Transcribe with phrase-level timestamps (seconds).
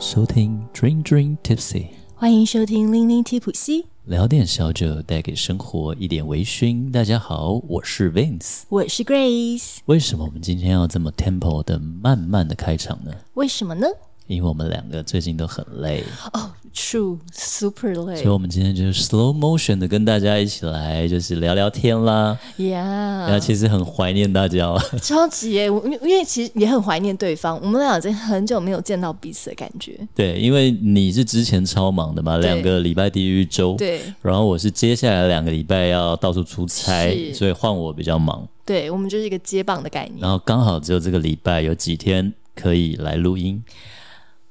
[0.00, 6.90] 收听 Dream Dream Tipsy，欢迎收听零零提普西，聊点小酒，带给生活一点微醺。
[6.90, 9.80] 大家好，我是 Vince，我是 Grace。
[9.84, 13.12] 为什么我们今天要这么 tempo 的慢慢的开场呢？
[13.34, 13.86] 为什么呢？
[14.30, 22.38] 因为我们两个最近都很累哦、oh,，True super 累，所以我们今天就是 slow motion 的跟大家一起来，就是聊聊天啦。
[22.56, 24.72] Yeah，然后其实很怀念大家，
[25.02, 25.66] 超级耶！
[25.66, 29.98] 因因为其实也很怀念对方，我们俩已经很久没有见到彼此的感觉。
[30.14, 38.46] 对，因为你是之前超忙的嘛，两个礼拜地狱周，对，然后我是接下来两个礼拜要到处出差，所以换我比较忙。
[38.64, 40.20] 对，我们就是一个接棒的概念。
[40.20, 43.60] 然后刚好只有这个礼拜有几天可以来录音。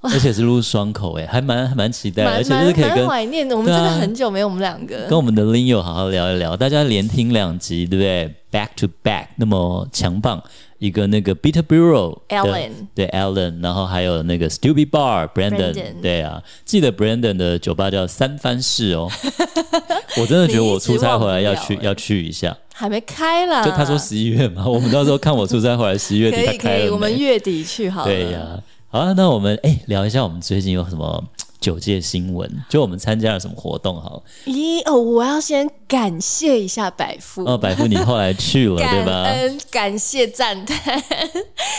[0.01, 10.41] 而且是录双口诶，还蛮还蛮期待，而且就是可以跟怀念的，我们真的很久没有我们两个、啊、跟我们的 Lingo 好好聊一聊，大家连听两集，对不对？Back to back，那么强棒，
[10.77, 19.11] 一个那个 Bitter Bureau，Alan，对 Alan，然后还有那个 Stupid Bar，Brandon，对啊，记得 Brandon 的酒吧叫三藩市哦，
[20.17, 28.63] 我真的觉得我出差回来要去要去一下，还没开啦，就他说十一月嘛，我们到时候看我出差回来十一月底他开了可以可以，我们月底去好了，对呀、啊。
[28.91, 31.23] 好啊，那我们哎、聊一下我们最近有什么
[31.59, 32.49] 酒界新闻？
[32.69, 33.99] 就我们参加了什么活动？
[33.99, 39.23] 好，咦哦，我要先感谢一下百富哦，百富你后来去了对吧？
[39.25, 41.03] 嗯，感谢赞叹，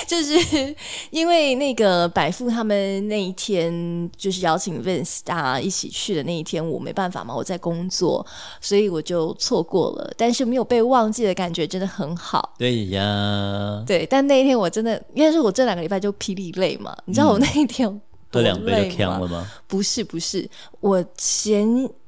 [0.06, 0.74] 就是
[1.10, 8.26] 因为那个百富他们那一天就是邀请 Vince 大家一起去的那一天，我没办法嘛，我在工作，
[8.60, 10.12] 所以我就错过了。
[10.16, 12.54] 但是没有被忘记的感觉真的很好。
[12.58, 17.88] 对呀，对，但那一天我真的，应该是我这两个礼拜就霹雳累嘛，你知道我那一天。
[17.88, 18.00] 嗯
[18.32, 19.50] 喝两杯就锵了吗？
[19.66, 20.48] 不是不是，
[20.80, 21.66] 我前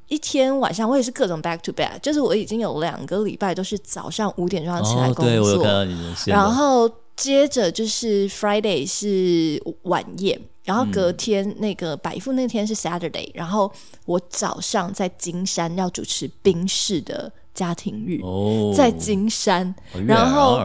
[0.09, 13.73] 一天晚上我也是各种 back to back，就是我已经有两个礼拜都是早上五点钟要起来工作，哦、对我有看到你的然后接着就是 Friday 是晚宴，然后隔天那个百富那天是 Saturday，、嗯、然后
[14.05, 19.75] 我早上在金山要主持冰室的家庭日，哦、在金山，
[20.07, 20.61] 然后。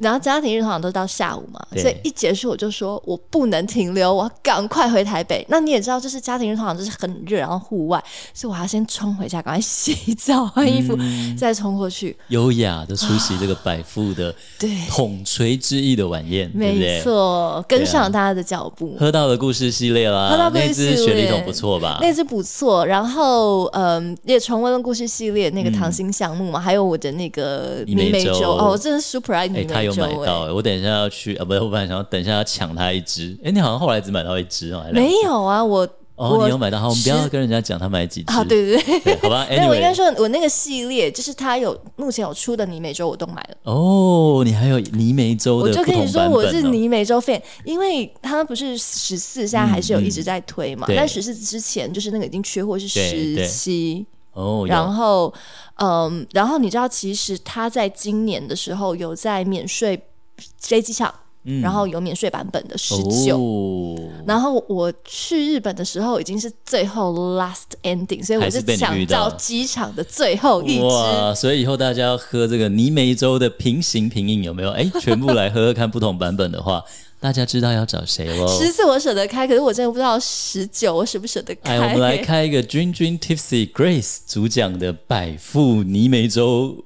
[0.00, 5.44] 然后家庭日通常都到下午嘛，所以一结束我就说我不能停留，我要赶快回台北。
[5.48, 8.02] 那你也知道，就是家庭日通常就是很热，然后户外，
[8.32, 18.96] 所以我要先冲回家，赶快洗澡、换衣服，嗯、再冲过去，优雅的出席这个百富的对捧锤之意的晚宴，对没错，跟上大家的脚步。
[18.98, 21.98] 喝到的故事系列啦，喝到那支雪梨桶不错吧？
[22.00, 22.86] 那支不错。
[22.86, 30.02] 然后嗯，也重温了故事系列那个糖心项目嘛，嗯、还有我的那个泥煤粥哦，我真的 super 爱泥煤粥。
[30.02, 33.32] 买到、欸，我等一下要去啊，不是，我本来想要等一下要抢他一只。
[33.42, 39.46] 哎、欸，你好像后来只买到一只哦，没有啊，我哦，你有买到，好，我们不要跟人家讲他买几支啊，对对对，对好吧。
[39.50, 43.56] 那我应该说，我那个系列就是他有目前有出的泥煤粥，我都买了。
[43.62, 50.86] 哦，你还有泥煤粥的、哦，我就跟你说我是泥煤粥 fan，因为他不是十四，现在还是有一直在推嘛。
[50.90, 55.32] 嗯嗯、但十四之前就是那个已经缺货是十七哦，然后
[55.76, 60.00] 嗯，然后你知道，其实他在今年的时候有在免税。
[60.58, 61.12] 飞机场，
[61.44, 62.94] 嗯、然后有免税版本的十
[63.26, 70.82] 九、哦，然后我去日本的时候已经是最后 last ending，所以我是抢到机场的最后一支。
[70.82, 71.34] 哇！
[71.34, 74.70] 所以以后大家要喝这个泥煤粥的平行平饮有没有？
[74.70, 76.82] 哎，全部来喝喝看不同版本的话，
[77.20, 78.48] 大家知道要找谁喽？
[78.48, 81.74] 十四我舍得开，可是我真的不知道十九我舍不舍得开。
[81.74, 86.84] 哎，我们来开一个 Dream Dream Tipsy Grace 主讲的百富泥煤粥。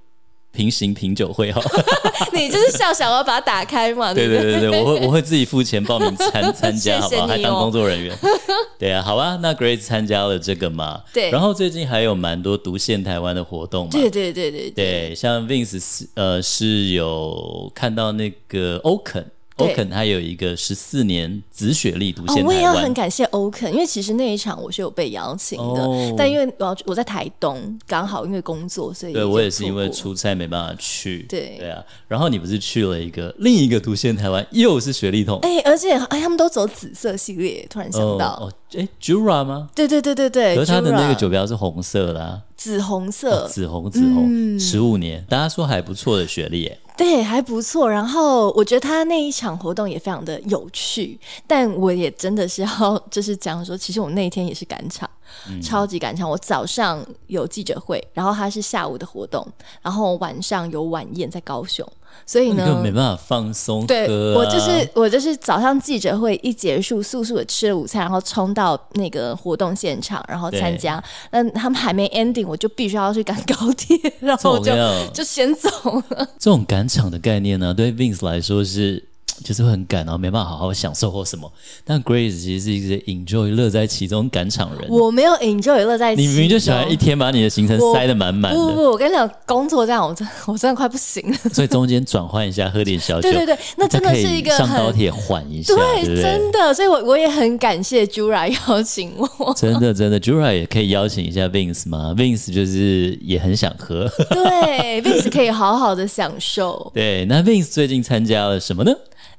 [0.57, 1.61] 平行品酒会哈，
[2.33, 4.15] 你就是笑想要把它打开嘛？
[4.15, 7.27] 对对对对，我会我会自己付钱报名参参加， 好不好？
[7.27, 8.17] 还当工作人员。
[8.79, 11.03] 对啊，好吧，那 Grace 参加了这个嘛？
[11.13, 11.29] 对。
[11.33, 13.91] 然后最近还有蛮多独限台湾的活动嘛？
[13.91, 19.25] 对对对对对，像 Vince 是呃是有看到那个 Oaken。
[19.57, 31.25] 欧肯他有一个十四年紫雪莉独限台湾，哦，我也要很感谢欧肯，因为其实那一场我是有被邀请的，哦、但因为我要我在台东，刚好因为工作，所以对我也是因为出差没办法去。
[31.29, 31.57] 对。
[31.59, 38.35] 对啊，然后你不是去了一个另一个独限台湾，又是雪莉桶，哎，而且哎，他们都走紫色系列，突然想到。
[38.41, 39.71] 哦，哎，Jura 吗？
[39.75, 46.79] 对对对对对，可是他的那个酒标是红色的，啊，紫红色，哦，紫红紫红，十五、嗯、年，大家说还不错的雪莉，哎。
[46.97, 47.91] 对，还不错。
[47.91, 55.09] 然后我觉得他那一场活动也非常的有趣，但我也真的是要就是讲说，其实我那一天也是赶场。
[55.49, 56.29] 嗯、超级赶场！
[56.29, 59.47] 我早上有记者会，然后他是下午的活动，
[59.83, 61.87] 然后晚上有晚宴在高雄，
[62.27, 63.87] 所以呢，没办法放松、啊。
[63.87, 71.03] 对，我就是我就是早上记者会一结束，速速的吃了午餐，然后冲到那个活动现场，然后参加。
[71.31, 74.73] 那他们还没 ending，我就必须要去赶高铁，然后我就
[75.13, 75.69] 就先走
[76.11, 76.29] 了。
[76.39, 79.09] 这种赶场的概念呢，对 Vince 来说是。
[79.43, 81.51] 就是会很赶，然后没办法好好享受或什么。
[81.85, 84.89] 但 Grace 其实是一个 enjoy 乐在其中赶场人。
[84.89, 88.59] 我没有 enjoy 乐在其中，你明明就喜欢一天把你的行程塞得满满的。
[88.59, 91.37] 不不不，我跟你讲，工作这样我真 我真的快不行了。
[91.53, 93.23] 所以中间转换一下，喝点小酒。
[93.23, 96.75] 对对对，那真的是一个上高铁缓一下，对，对对真的。
[96.75, 99.55] 所以我我也很感谢 Jura 邀请我。
[99.57, 104.09] 真的真的，Jura 也可以邀请一下 Vince 吗？Vince 就是也很想喝。
[104.31, 106.91] 对，Vince 可以好好的享受。
[106.95, 108.93] 对，那 Vince 最近参加了什么呢？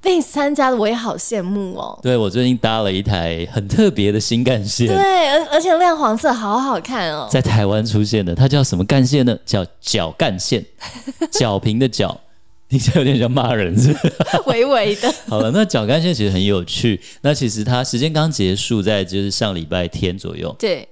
[0.05, 1.99] 被参加的我也好羡慕哦。
[2.03, 4.95] 对，我最近搭了一台很特别的新干线，对，
[5.31, 7.27] 而而且亮黄色，好好看哦。
[7.31, 9.35] 在台湾出现的，它叫什么干线呢？
[9.43, 10.63] 叫脚干线，
[11.33, 12.21] 脚平的脚，
[12.69, 13.95] 听起来有点像骂人，是？
[14.45, 15.11] 微微的。
[15.27, 17.01] 好了，那脚干线其实很有趣。
[17.21, 20.55] 那其实它时间刚结束，在就是上礼拜天左右。
[20.59, 20.87] 对。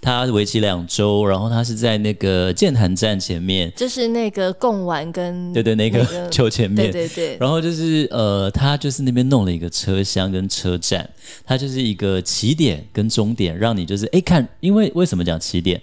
[0.00, 7.36] 它为期两周，然后它是在那个剑潭站前面，就是那个贡丸跟对对那个 球前面，对对对。
[7.40, 11.08] 然后就是呃，它就是那边弄了一个车厢跟车站，
[11.44, 15.80] 它就是一个起点跟终点，让你就是哎看，因为为什么讲起点？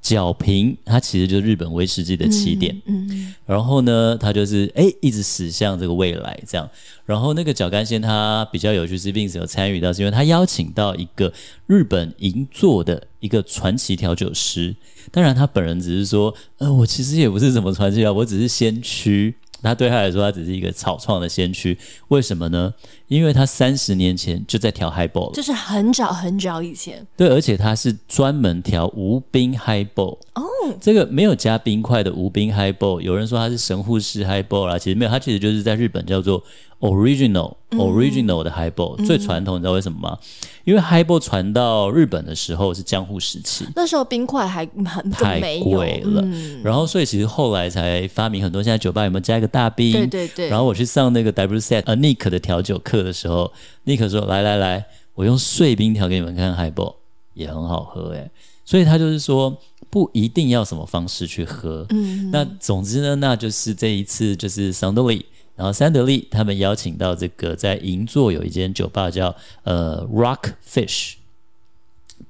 [0.00, 2.74] 角瓶，它其实就是日本威士忌的起点。
[2.86, 6.68] 嗯，嗯，然后呢，它就是哎，一直驶向这个未来这样。
[7.04, 11.32] 然后那个脚干线，它比较有趣是，Vince 有参与到，是因为他邀请到一个
[11.66, 14.76] 日本银座的一个传奇调酒师。
[15.10, 19.34] 当然，他本人只是说，呃，我其实也不是什么传奇啊，我只是先驱。
[19.60, 21.76] 他对他来说，他只是一个草创的先驱。
[22.08, 22.72] 为什么呢？
[23.08, 27.06] 因为他三十年前就在调 Highball 了，就是很早很早以前。
[27.16, 30.18] 对，而且他是专门调无冰 Highball。
[30.34, 30.42] 哦，
[30.80, 36.42] 这个没有加冰块的无冰 Highball，有人说他是神户式 Highball 啦，其实没有，他其实就是在日本叫做。
[36.80, 40.16] Original Original 的 Highball、嗯、最传统，你知道为什么吗？
[40.62, 48.62] 因为 Highball 传到日本的时候是江户时期，那时候冰块还很太贵了、嗯，然后所以其实后来才发明很多。
[48.62, 49.90] 现在酒吧有没有加一个大冰？
[49.92, 50.48] 对对对。
[50.48, 53.52] 然后我去上那个 WSET 呃 Nick 的调酒课的时候
[53.84, 56.96] ，Nick 说：“来来来，我用碎冰调给你们看，Highball
[57.34, 58.30] 也很好喝哎。”
[58.64, 59.56] 所以他就是说
[59.88, 61.86] 不一定要什么方式去喝。
[61.90, 65.26] 嗯，那总之呢，那就是这一次就是桑德利。
[65.56, 69.34] 然后三得利他们邀请到这个在银座有一间酒吧叫
[69.64, 71.14] 呃 Rock Fish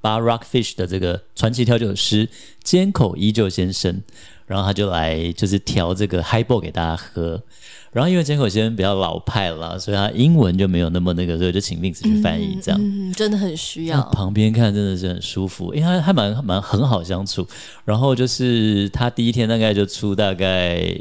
[0.01, 2.27] Bar Rock Fish 的这个传奇调酒师
[2.63, 4.01] 尖口依旧先生，
[4.47, 7.43] 然后他就来就是调这个 Highball 给大家喝。
[7.91, 14.01] 然后因为菅口先生比较老派了，所以他英文就没有那么那个，所以就请 Vince 去翻译，这样、嗯嗯、真的很需要。
[14.11, 17.47] 旁边看真的是很舒服，因为他还蛮蛮很好相处。
[17.85, 20.99] 然后就是他第一天大概就出大概。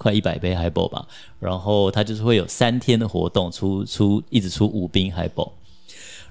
[0.00, 1.04] 快一百杯 Highball 吧，
[1.40, 5.50] 然后他就是会有三天的活动，出出一直出五冰 Highball，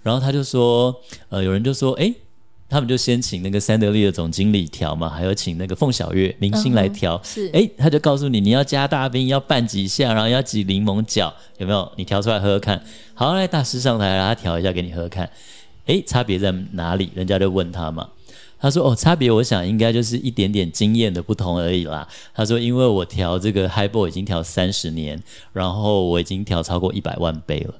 [0.01, 0.95] 然后他就说，
[1.27, 2.13] 呃，有人就说，哎，
[2.69, 11.91] 他们就先请那个三得利的总经理调嘛，还有请那个凤小岳明星来调，是，哎，他就告诉你，你要加大冰，要拌几下，然后要挤柠檬角，有没有？
[11.95, 12.83] 你调出来喝喝看，
[13.13, 15.29] 好，来大师上台，让他调一下给你喝喝看，
[15.85, 17.09] 哎，差别在哪里？
[17.15, 18.09] 人家就问他嘛。
[18.59, 25.21] 他说：“哦，差别我想应该就是一点点经验的不同而已啦。”他说：“因为我调这个 Highball 已经调三十年，
[25.53, 27.75] 然后我已经调超过一百万杯了，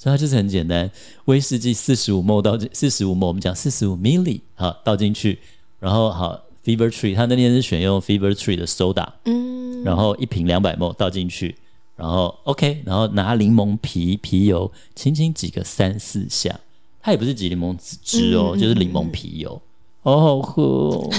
[0.00, 0.90] 所以它就是很简单，
[1.26, 5.38] 威士忌四十五 ml 倒进四十五 ml，我们讲四十五 milli 好倒进去，
[5.78, 11.54] 然后好 Fever Tree，他那天是选用 Fever Tree 的 soda，嗯，然后一瓶两百 ml 倒进去，
[11.96, 16.58] 然后 OK，然后拿柠檬皮皮油轻轻挤个三四下，
[17.02, 19.60] 它也不是挤柠檬汁哦，嗯、就是柠檬皮油。”
[20.02, 21.10] 好好喝哦，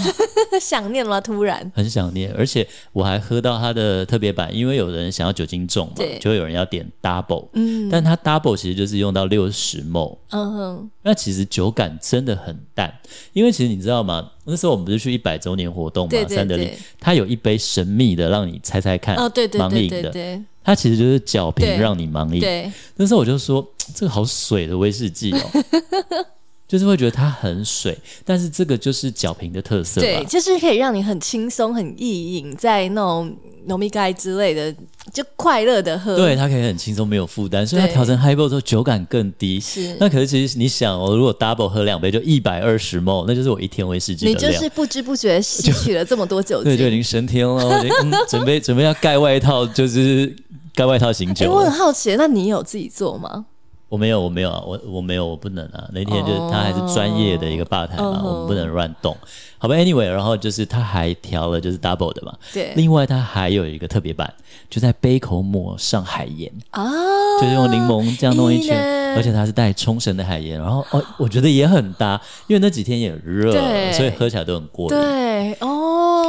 [0.59, 1.71] 想念了，突然？
[1.75, 12.93] 很想念，而且我还喝到它的特别版，因为有人想要酒精重嘛，就会有人要点 double，嗯，但它 double 其实就是用到六十 ml，嗯哼，那其实酒感真的很淡，
[13.33, 14.31] 因为其实你知道吗？
[14.45, 23.65] 那时候我们不是去一百周年活动嘛，三得利，它有一杯神秘的，让你猜猜看，哦，对对对对对，它其实就是角瓶让你盲饮，对，那时候我就说
[23.95, 25.39] 这个好水的威士忌哦。
[26.71, 29.99] 就是会觉得它很水，但是这个就是角瓶的特色。
[29.99, 33.35] 对，就是可以让你很轻松、很意淫，在那种
[33.67, 34.73] 糯米盖之类的，
[35.11, 36.15] 就快乐的喝。
[36.15, 39.59] 对，它可以很轻松，没有负担，所以它调成 Highball 之后酒感更低。
[39.59, 39.97] 是。
[39.99, 44.51] 那可是其实你想，我如果 Double 喝两杯就一百二十 ml，那就是我一天威士忌的量。
[44.51, 47.67] 你就是不知不觉吸取了这么多酒精， 对，就已经升天了。
[47.67, 50.33] 我已经、嗯、准备准备要盖外套，就是
[50.73, 51.45] 盖外套醒酒。
[51.45, 53.47] 哎，我很好奇，那你有自己做吗？
[53.91, 55.83] 我没有，我没有啊，我我没有，我不能啊。
[55.91, 59.17] 那天就是他还是专业的一个吧台嘛，oh, 我们不能乱动。
[59.57, 62.33] 好吧，Anyway，然后就是他还调了就是 double 的嘛。
[62.53, 62.71] 对。
[62.77, 64.33] 另外他还有一个特别版，
[64.69, 70.57] 就在杯口抹上海盐啊，oh, 就是用柠檬这样弄一圈，而且它是带冲绳的海盐。
[70.57, 73.51] 然后哦，我觉得也很搭，因为那几天也热，
[73.91, 74.97] 所以喝起来都很过瘾。
[74.97, 75.70] 对哦。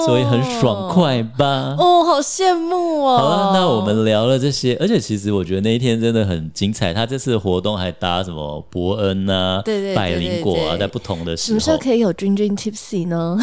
[0.05, 1.75] 所以很爽快吧？
[1.79, 3.17] 哦，好羡慕哦！
[3.19, 6.93] 好了，那我们聊了这些，而且其实我觉得那一天真的很精彩。
[6.93, 13.39] 他这次的活动还搭什么伯恩啊，对对，百灵果啊，在不同的时候，什么时候可以有 Dream Dream Tipsy 呢？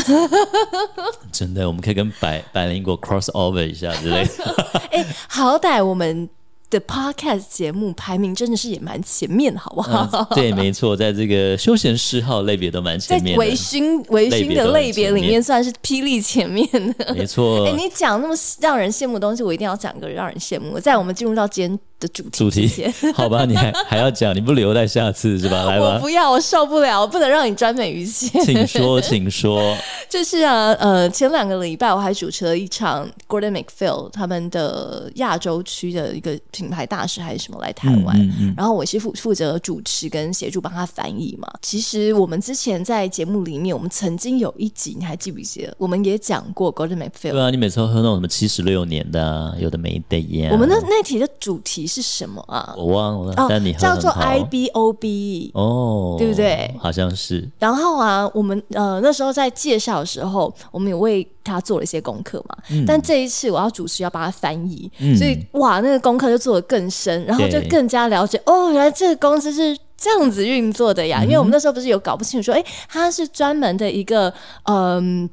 [1.32, 4.56] 真的，我们可以跟百百灵果 cross over 一下之类的。
[4.92, 6.30] 哎，好歹我们。
[6.70, 10.08] 的 podcast 节目排名真的是也蛮前面，好不好？
[10.12, 13.40] 嗯、对，没错，在这个休闲嗜好类别都蛮前面的。
[13.40, 17.66] 微醺微醺的类别里面算是霹雳前面的，没错。
[17.66, 20.80] 哎， 你讲那么让人羡慕的东西，我一定要讲个让人羡慕。
[20.80, 23.46] 在我们进入到今天的主题，主题， 好吧？
[23.46, 24.36] 你还还要讲？
[24.36, 25.64] 你不留在下次是吧？
[25.70, 28.44] 来吧，我不要，我受不了，我不能让你专美于前。
[28.44, 29.76] 请说，请说。
[30.10, 36.40] 就是啊，呃，前两个礼拜我还主持了一场 Gordon MacPhail 他们的亚洲区的一个。
[36.52, 41.48] 品牌大使还是什么来台湾，嗯嗯嗯、然后我是负负责主持跟协助帮他翻译嘛。
[41.62, 45.74] 其实我们之前在节目里面，我们曾经有一集你还记不记得？
[45.78, 47.32] 我们也讲过 Gordon MacPhail。
[47.32, 50.50] 对啊，你每次都喝那种什么七十六年的、啊，有的没的呀。
[50.52, 52.76] 我们的那题的主题是什么啊？
[52.78, 56.76] 我忘了，哦、但你叫做 IBOB 哦，对不对？
[56.78, 57.50] 好像是。
[57.58, 62.58] 然后啊，我们呃那时候在介绍的时候，我们有为他做了一些功课嘛。
[62.70, 66.50] 嗯、但这一次我要主持，要帮他翻译，嗯、所以哇，那个功课就做。
[66.50, 71.20] 做得更深，然后就更加了解哦，原来这个公司是这样子运作的呀。
[71.22, 75.30] 嗯、因为我们那时候不是有搞不清楚说，哎，他是专门的一个，嗯，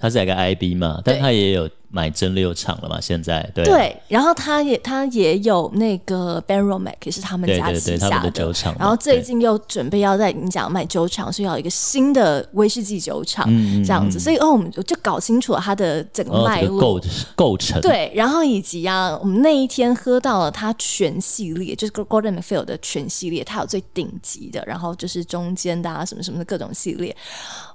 [0.00, 1.68] 他是一个 IB 嘛，但他也有。
[1.92, 3.00] 买蒸馏厂了嘛？
[3.00, 8.72] 现在对对，然后他也他也有那个 Ben Romack 也是他们家旗下的，的酒厂。
[8.78, 14.20] 然后最近又准备要在你讲卖酒厂，所以要一个新的威士忌酒厂，嗯、这样子。
[14.20, 17.80] 所以哦，我们就搞清楚了它的整个脉络、哦这个、构构成。
[17.80, 27.10] 对，然后以及啊，我们那一天喝到了它全系列，就是 Gordon MacPhail 的全系列，它有最顶级的，然后就是中间的啊什么什么的各种系列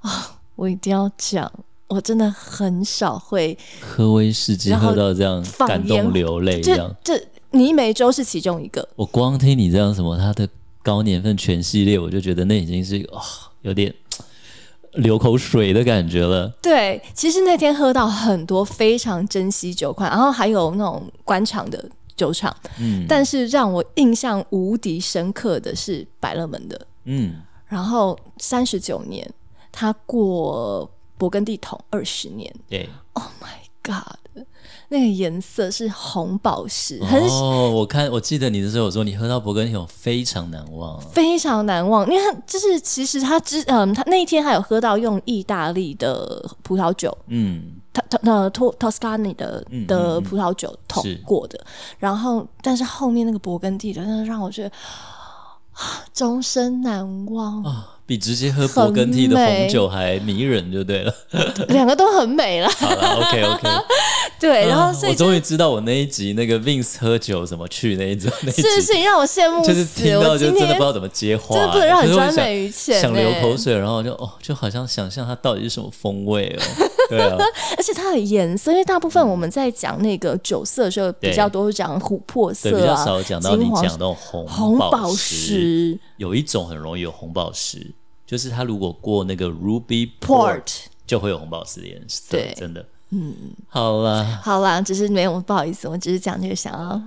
[0.00, 0.10] 啊、哦，
[0.56, 1.52] 我一定要讲。
[1.88, 6.92] 我真的很少会喝威士忌喝到这样感动流泪，这样。
[7.04, 7.16] 这
[7.52, 8.86] 泥煤粥是其中一个。
[8.96, 10.48] 我光听你这样什么，它的
[10.82, 13.22] 高年份全系列，我就觉得那已经是哦，
[13.62, 13.94] 有点
[14.94, 16.48] 流口水的感觉了。
[16.60, 22.54] 对，其实那天喝到很多非常珍惜酒款，然后还有那种官场的酒厂。
[22.80, 23.06] 嗯。
[23.08, 26.86] 但是让我印象无敌深刻的是百乐门的。
[27.04, 27.36] 嗯。
[27.68, 29.32] 然后三十九年，
[29.70, 30.90] 他过。
[31.18, 34.44] 勃艮第桶二十年，对，Oh my God，
[34.88, 37.70] 那个颜色是红宝石，很哦。
[37.70, 42.08] 我看我记得你的时候，我说你喝到勃艮第桶非常难忘，非常难忘。
[42.08, 54.70] 你看，就是其实他之嗯，他那一天还有喝到用意大利的葡萄酒，嗯，他他那托托斯卡尼的的葡萄酒桶过的，嗯嗯嗯然后但是后面那个勃艮第的，那让我觉得
[55.72, 57.92] 啊，终身难忘啊。
[58.06, 61.12] 比直接喝勃艮第的红酒还迷人，就对了。
[61.68, 62.68] 两个都很美了。
[62.78, 63.68] 好了，OK OK。
[64.38, 68.30] 对，然后我终于知道我那一集那个 Vince 喝酒怎么去那一种。
[68.52, 69.64] 是是，你让我羡慕。
[69.64, 76.62] 就是听到就真的不知道怎么接话，真的不能让你专美于前，想流口水，然后就哦，就好像想象它到底是什么风味哦。
[77.08, 77.36] 对啊，
[77.76, 85.98] 而且它的颜色，因为大部分我们在讲那个酒色的时候，比较多是讲琥珀色啊，比较少讲到你讲那种红红宝石。
[86.18, 87.94] 有一种很容易有红宝石。
[88.26, 93.32] 就是他如果过那个 Ruby Port，就会有红宝石的颜色，对，真的，嗯，
[93.68, 97.00] 好啦，好啦，只是没有不好意思，我只是讲这个想要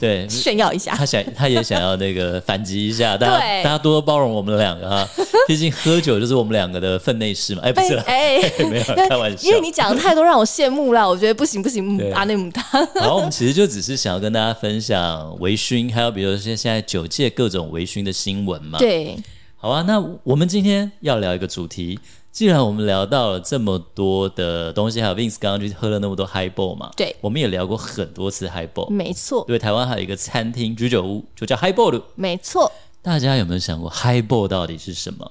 [0.00, 0.26] 对。
[0.30, 5.06] 炫耀一下，他想他也想要那个反击一下， 大家大家多多包容我们两个哈，
[5.46, 19.18] 毕竟喝酒就是我们两个的分内事嘛，哎，不是，哎，没有开玩笑，因为你讲的太多让我羡慕了，我觉得不行不行，阿内姆他，然后我们其实就只是想要跟大家分享微醺，还有比如说现在酒界各种微醺的新闻嘛，对。
[19.62, 21.96] 好啊，那我们今天要聊一个主题。
[22.32, 29.44] 既然我们聊到了这么多的东西，还有 Vince 刚刚去喝了那么多 Highball 嘛，对，我们也聊过很多次 Highball，没错。
[29.46, 32.72] 对，台湾还有一个餐厅居酒屋，就叫 Highball，没错。
[33.02, 35.30] 大家有没有想过 Highball 到底是什么？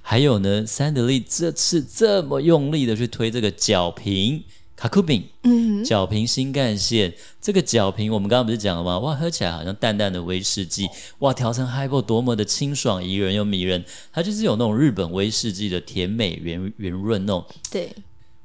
[0.00, 4.44] 还有呢，三得利这次这么用力的去推这个角瓶。
[4.82, 8.98] 卡库饼，嗯，角瓶新干线，这个角瓶我们刚刚不是讲了吗？
[8.98, 10.88] 哇，喝起来好像淡淡的威士忌，
[11.20, 17.94] 哇，调成 Highball 多么的清爽宜人又迷人，它就是有那种日本威士忌的甜美圆圆润那种，对，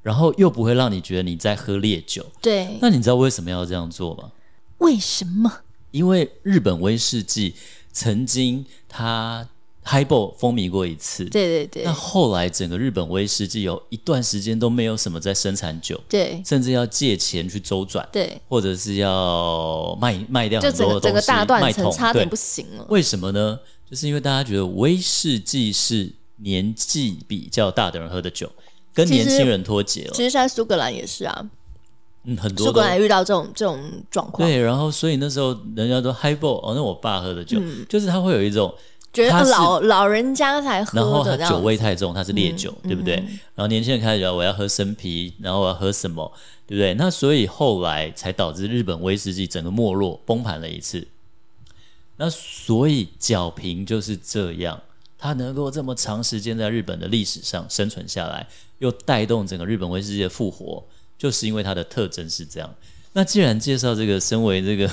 [0.03, 2.77] 然后又不会让你觉得你在喝烈酒，对。
[2.79, 4.31] 那你知道为什么要这样做吗？
[4.77, 5.51] 为什么？
[5.89, 7.55] 因为日本威士忌
[7.91, 9.49] 曾经它。
[9.87, 11.83] Highball 风靡过一次，对对对。
[11.83, 22.85] 那后来整个日本威士忌有一段时间都没有什么在生产酒，对，甚至要借钱去周转，对，或者是要卖卖掉很多的东西，整个大断层，差点不行了。
[22.89, 23.57] 为什么呢？
[23.89, 28.51] 就是因为大家觉得威士忌是年纪比较大的人喝的酒。
[28.93, 30.11] 跟年轻人脱节了。
[30.11, 31.49] 其实现在苏格兰也是啊，
[32.23, 33.79] 嗯，很多苏格兰遇到这种这种
[34.09, 34.49] 状况。
[34.49, 38.73] 对，然后所以那时候人家都 highball 哦，那我爸喝的酒，嗯、就是他会有一种
[39.17, 43.15] 觉得老老人家才喝的，然后他酒味太重，他是烈酒，嗯、对不对？
[43.15, 46.31] 嗯、然后年轻人开始讲我要喝生啤，然后我要喝什么，
[46.67, 46.93] 对不对？
[46.93, 51.07] 那所以后来才导致日本威士忌整个没落崩盘了一次。
[52.17, 54.79] 那所以角瓶就是这样，
[55.17, 58.47] 它能够这么长时间在日本的历史上生存下来，
[58.77, 60.83] 又带动整个日本威士忌的复活，
[61.17, 62.71] 就是因为它的特征是这样。
[63.13, 64.87] 那既然介绍这个身为这个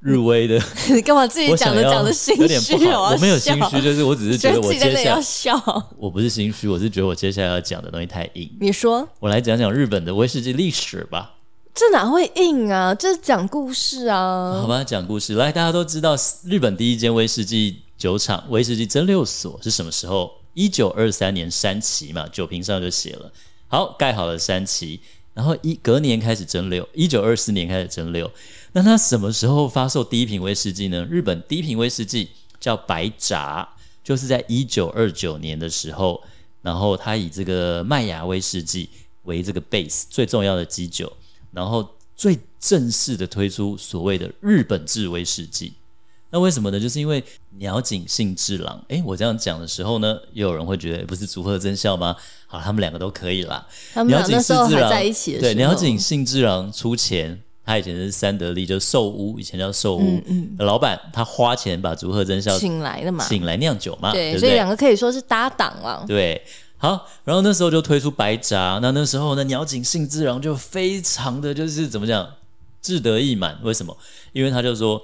[0.00, 0.60] 日威的，
[0.90, 2.74] 你 干嘛自己讲的讲的心虚？
[2.86, 5.54] 我没有心虚，就是我只是觉得我接下 来要笑。
[5.98, 8.50] 我不是心虚，我是觉得我接下来要讲的东西太硬。
[8.60, 11.32] 你说，我来讲讲日本的威士忌历史吧。
[11.74, 12.94] 这哪会硬啊？
[12.94, 14.60] 这是讲故事啊！
[14.62, 20.30] 好吧，讲故事来，大家都知道日本第一间威士忌酒厂威士忌蒸馏所是什么时候？
[20.54, 23.30] 一九二三年山崎嘛，酒瓶上就写了。
[23.68, 25.00] 好，盖好了山崎，
[25.36, 28.30] 然后一隔年开始蒸馏，一九二四年开始蒸馏。
[28.72, 31.04] 那他什么时候发售第一瓶威士忌呢？
[31.10, 33.68] 日本第一瓶威士忌叫白札，
[34.02, 36.22] 就是在一九二九年的时候，
[36.62, 38.88] 然后他以这个麦芽威士忌
[39.24, 41.12] 为这个 base 最重要的基酒。
[41.52, 45.74] 然后最正式的推出所谓的日本制威士忌，
[46.36, 46.78] 那为什么呢？
[46.78, 47.24] 就是因为
[47.60, 48.78] 鸟井幸之郎。
[48.88, 52.14] 诶，我这样讲的时候呢，又有人会觉得不是竹鹤真孝吗？
[52.46, 53.66] 好，他们两个都可以啦。
[53.94, 66.42] 他们俩那时候还在一起的时候，对，鸟井幸之郎出钱，他以前是三得利，就是寿屋，以前叫寿屋，嗯嗯，老板他花钱把竹鹤真孝请来的嘛，请来酿酒嘛，对，对对所以两个可以说是搭档了，对。
[66.76, 72.28] 好，然后那时候就推出白札，那那时候呢，鸟井幸之郎就非常的就是怎么讲，
[72.82, 73.58] 志得意满。
[73.62, 73.96] 为什么？
[74.34, 75.02] 因为他就说，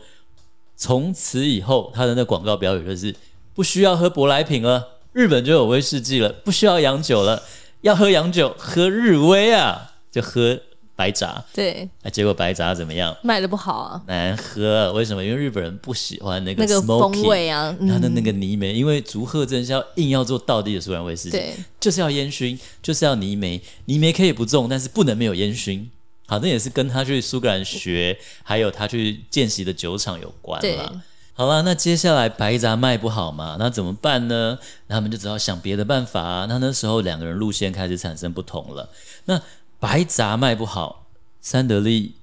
[0.83, 3.15] 从此以后他的那广告标语就是
[3.55, 7.41] 不需要喝舶来品了，日本就有威士忌了，不需要洋酒了，
[7.83, 10.59] 要喝洋酒喝日威啊，就喝。
[10.95, 13.17] 白札对，哎，结果白札怎么样？
[13.23, 14.93] 卖的不好啊，难喝。
[14.93, 15.25] 为什么？
[15.25, 18.75] 因为日本人不喜欢那个那个风味啊，它的那个泥煤。
[18.75, 23.61] 嗯、因为竹鹤真是要硬要做道地的苏格兰威士忌，对，就是要烟熏，就是要泥煤。
[23.87, 25.91] 泥煤可以不重，但是不能没有烟熏。
[26.33, 31.03] 好，那也是跟他去苏格兰学，还有他去见习的酒厂有关了。
[31.35, 33.59] 好了，那接下来白杂卖不好嘛？
[33.59, 34.59] 那怎么办呢？
[34.87, 36.47] 那他们就只好想别的办法。
[36.49, 38.89] 那那时候两个人路线开始产生不同了。
[39.27, 39.39] 那
[39.79, 41.05] 白杂卖不好，
[41.43, 42.15] 三得利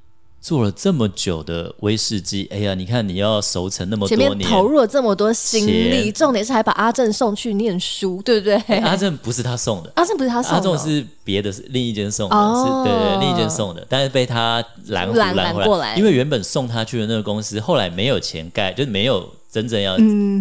[0.42, 8.56] 做了这么久的威士忌，哎呀，你看你要熟成那么多年，前面投入了这么多心力，重点是还把阿正送去念书，对不对？
[8.80, 15.96] 阿正不是他送的，阿正不是他送的，阿正是别的，另一间送的，哦、是对，对，另一间送的，但是被他拦拦过来。
[15.98, 19.98] 因为原本送他去的那个公司后来没有钱盖，就是没有真正要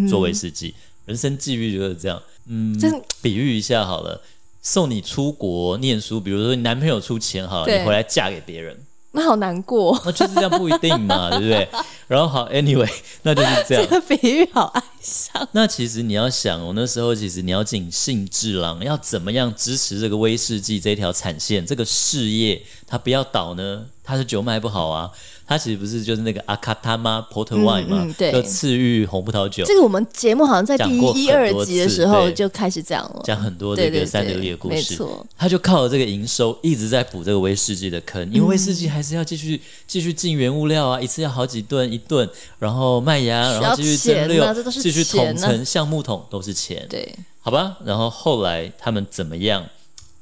[0.09, 2.21] 做威士忌，嗯、人生际遇就是这样。
[2.47, 4.21] 嗯，真比喻一下好了。
[4.61, 8.77] 送你出国念书，比如说你男朋友出钱好了你回来嫁给别人，
[9.11, 9.99] 那好难过。
[10.05, 11.67] 那就是这样，不一定嘛， 对不对？
[12.07, 12.91] 然后好，anyway，
[13.23, 13.83] 那就是这样。
[13.83, 15.47] 这个比喻好哀伤。
[15.51, 23.85] 那其实你要想，我那时候其实你要进信智郎要怎么样支持这个威士忌这条产线，这个事业，它不要倒呢？
[24.03, 25.11] 它是酒卖不好啊。
[25.49, 29.65] 它其实不是就是那个阿卡塔玛 Port Wine 嘛，嗯嗯、对，赤玉红葡萄酒。
[29.65, 34.75] 这个我们节目好像在第一、二集的时候就开始讲了，讲很多这个三得利的故事。
[34.75, 46.85] 没错，他就靠着这个营收一直在补这个威士忌的坑，因为威士忌还是要继续继续进原物料啊，一次要好几吨一吨，然后麦芽，然后继续蒸馏，继续统成橡木桶都是钱。
[46.87, 47.75] 对，好吧。
[47.83, 49.65] 然后后来他们怎么样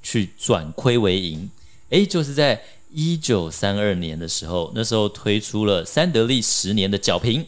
[0.01, 1.49] 去转亏为盈？
[1.89, 2.61] 哎，就是在。
[2.91, 7.45] 一九三二年的时候，那时候推出了三得利十年的角瓶，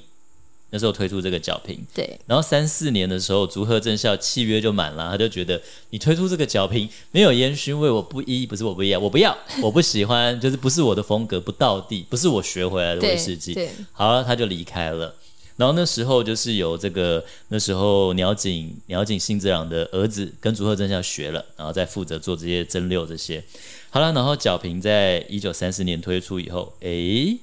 [0.72, 1.80] 那时候推出这个角瓶。
[1.94, 2.20] 对。
[2.28, 13.54] 然后三四年的时候，竹鹤正孝契约就满了，他就觉得你推出这个角瓶没有烟熏味，我不一，不是我不要，我不要， 我不喜欢，就是不是我的风格，不到地，不是我学回来的威士忌。
[13.54, 13.66] 对。
[13.66, 15.16] 对好了，他就离开了。
[15.56, 23.44] 然后那时候就是有这个那时候鸟井鸟井信之郎的儿子跟竹鹤正孝学了，然后再负责做这些蒸馏这些。
[23.92, 27.40] 好了，然后角瓶在一九三四年推出以后，诶，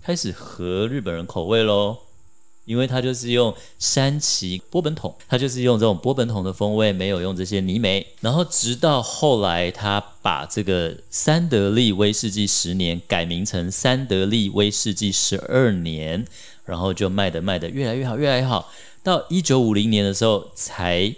[0.00, 1.98] 开始合日本人口味喽，
[2.66, 8.06] 因为它就是用山崎波本桶，它就是用这种波本桶的风味，没有用这些泥煤。
[8.20, 16.24] 然后直到后来，他把这个三得利威士忌十年改名成三得利威士忌十二年，
[16.64, 18.70] 然后就卖的卖的越来越好，越来越好。
[19.02, 21.12] 到一九五零年的时候才。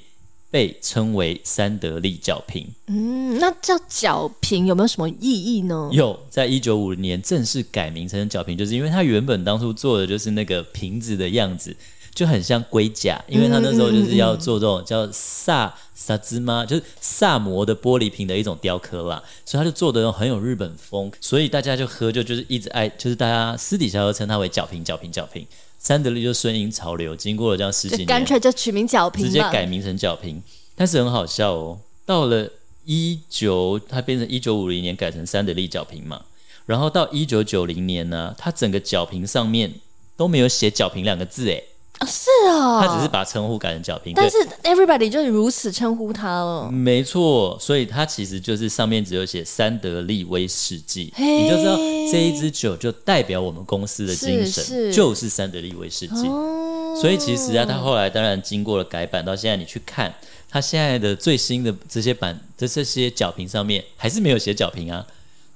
[0.54, 5.90] 被称为三得利角瓶，嗯，那叫角瓶有没有什么意义呢？
[5.90, 11.76] 有，在一九五零年正式改名成角瓶，就是因为它原本当初做的就是那个瓶子的样子，
[12.14, 16.64] 就很像龟甲，因为他那时候就是要做这种叫萨萨兹吗？
[16.64, 25.44] 就是萨摩的玻璃瓶的一种雕刻啦，所以他就做的很有日本风，所以大家就喝就就是一直爱，就是大家私底下都称它为角瓶角瓶角瓶。
[25.84, 30.42] 三得利就顺应潮流，经过了这样十几年，干脆就取名角平，直接改名成角平。
[30.74, 32.48] 但是很好笑哦，到了
[32.86, 36.24] 一九，它变成一九五零年改成三得利角平嘛，
[36.64, 39.74] 然后到一九九零年呢，它整个角平上面
[40.16, 41.62] 都没有写角平两个字，哎。
[41.98, 46.70] 啊，是啊，他只是把称呼改成角瓶，但是 everybody 就是如此称呼他了。
[46.70, 51.76] 没错，所以他其实就是上面只有写三得利威士忌，你就知道
[52.10, 54.92] 这一支酒就代表我们公司的精神，是是。
[54.92, 56.26] 就是三得利威士忌。
[56.26, 60.12] 哦、所以其实啊，他后来当然经过了改版，到现在你去看
[60.50, 65.06] 他现在的最新的这些版的这些角瓶上面还是没有写角瓶啊。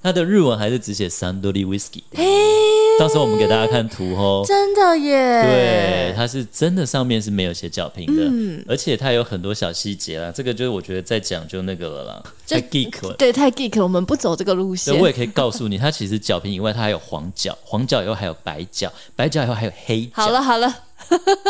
[0.01, 2.23] 它的日文还是只写三得利威士忌，嘿，
[2.99, 4.43] 到时候我们给大家看图哦。
[4.45, 14.99] 真的耶，对，它是真的上面是没有写角平的，嗯，而且它有很多小细节啦，这个就是我觉得在讲究那个了啦，太 geek 了，对，太 geek 了，我们不走这个路线。
[14.99, 20.11] 我也可以告诉你，它其实角平以外，它还有黄角，黄角以后还有白角，白角以后还有黑角。
[20.13, 20.75] 好了好了。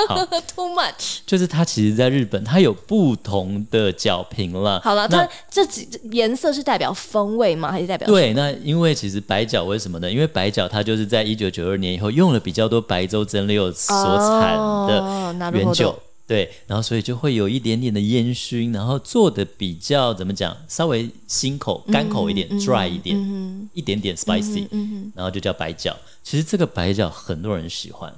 [0.07, 4.79] 好， Too much，就是它其实，在日本它有不同的角瓶了。
[4.81, 7.71] 好了，它这几颜色是代表风味吗？
[7.71, 8.07] 还是代表？
[8.07, 10.11] 对，那因为其实白角为什么呢？
[10.11, 14.55] 因为白角它就是在一九九二年以后用了比较多白州蒸馏所产
[14.87, 25.95] 的原酒，哦、对，然后所以就会有一点点的烟熏，然后做的比较怎么讲，稍微辛口、干口一点、嗯、，dry 一点，嗯、一点点 spicy，、嗯、然后就叫白角。
[26.23, 28.13] 其实这个白角很多人喜欢。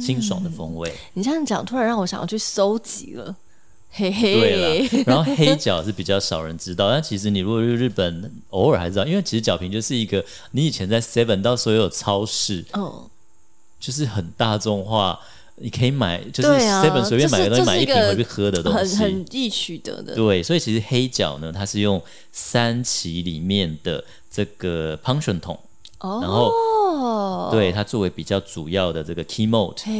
[0.00, 3.34] 清爽的风味，你这样讲，突然让我想要去收集了，
[3.90, 4.40] 嘿嘿。
[4.40, 13.08] 对了，然后黑角是比较少人知道，但其实你如果去日本，偶尔还知道，因为其实角瓶就是一个你以前在 Seven 到所有超市，哦，
[13.78, 15.18] 就是很大众化，
[15.56, 20.14] 你可以买，就是 Seven 随便买个东西，买一瓶回去喝的东西，很很易取得的。
[20.14, 25.58] 对，所以其实黑角呢，它是用三旗里面的这个 punction 桶。
[26.00, 26.52] 然后，
[27.04, 29.46] 哦、对它作为比较主要的这个 key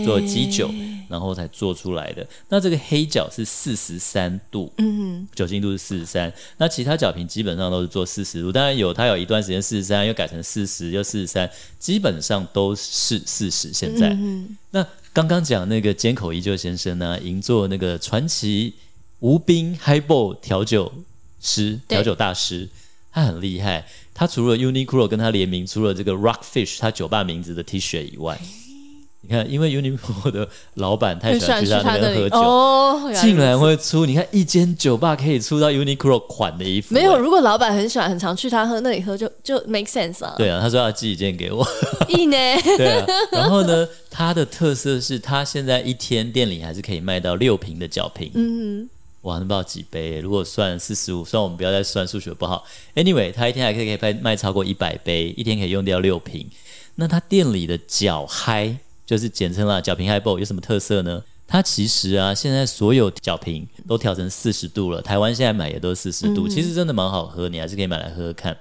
[0.05, 0.71] 作为基酒，
[1.09, 2.27] 然后才做出来的。
[2.49, 6.33] 那这个黑角是四十三度，嗯哼，酒精度是四十三。
[6.57, 13.73] 那其他角瓶基本上都是做四十度，当然有它有一段时间四十三，又改成四十，又四十三，基本上都是四十。
[13.73, 18.75] 现在，嗯、那刚刚讲那个尖口依旧先生呢，银座那个传奇
[19.21, 20.93] 无冰 highball 调酒
[21.41, 22.69] 师、调酒大师。
[23.17, 28.41] 他很厉害，他除了 Uniqlo 跟他联名，除了这个 Rockfish 他酒吧名字的 T 恤以外，
[29.23, 36.95] 你看，因为 Uniqlo 的老板太喜欢去他那边喝酒，哦、竟然会出，你看一间酒吧可以出到 Uniqlo 款的衣服。
[36.95, 40.35] 没有，如果老板很喜欢，很常去他喝那里喝就，就就 make sense 啊。
[40.37, 41.67] 对啊，他说要寄一件给我。
[42.09, 42.37] 一呢？
[42.77, 43.07] 对啊。
[43.33, 48.31] 然后呢，他的特色是他现在一天店里还是可以卖到六瓶的酒瓶。
[48.35, 48.89] 嗯。
[49.25, 50.21] 哇，那不知道几杯？
[50.21, 52.65] 如果算四十五，算我们不要再算数学不好。
[52.95, 56.49] Anyway，他一天还可以可以卖超过一百杯，一天可以用掉六瓶。
[56.95, 61.25] 那他店里的角嗨，就是简称了角瓶 Highball，有什么特色呢？
[61.47, 65.03] 它其实啊，现在所有角瓶都调成四十度了。
[65.03, 68.57] 台湾现在买也都是四十度，嗯、其实真的蛮好喝，你还是可以买来喝喝看。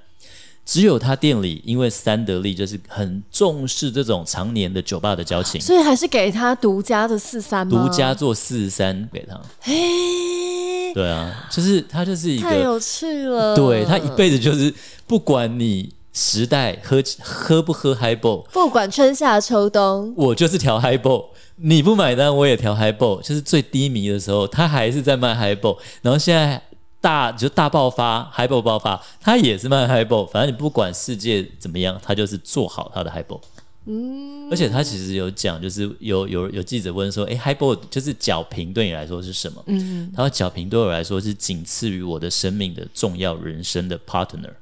[0.65, 7.83] 只有他店里，因为三得利就是很重视这种常年的酒吧的交情，所以还是给他独家的四三吗？
[7.83, 9.39] 独家做四三给他。
[9.59, 13.53] 嘿，对啊，就是他就是一个太有趣了。
[13.55, 14.73] 对，他一辈子就是
[15.05, 21.25] 不管你时代喝喝不喝 Highball，不管春夏秋冬，我就是调 Highball。
[21.57, 25.77] 你不买单我也调 Highball，就是最低迷的时候，他还是在卖 Highball。
[26.01, 26.61] 然后现在。
[27.03, 33.41] 大就大爆发，Highball 爆发，他也是卖 Highball，反正你不管世界怎么样，他就是做好他的 Highball。
[33.85, 39.61] 嗯，而且他其实有讲，就是有有有记者问说，哎，Highball 就是角平对你来说是什么？
[39.65, 44.53] 嗯，他说角平对我来说是仅次于我的生命的重要人生的 partner。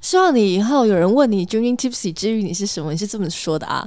[0.00, 3.86] 希望你以后有人问你 Drinking Tipsy 之于你是什么，你是这么说的啊？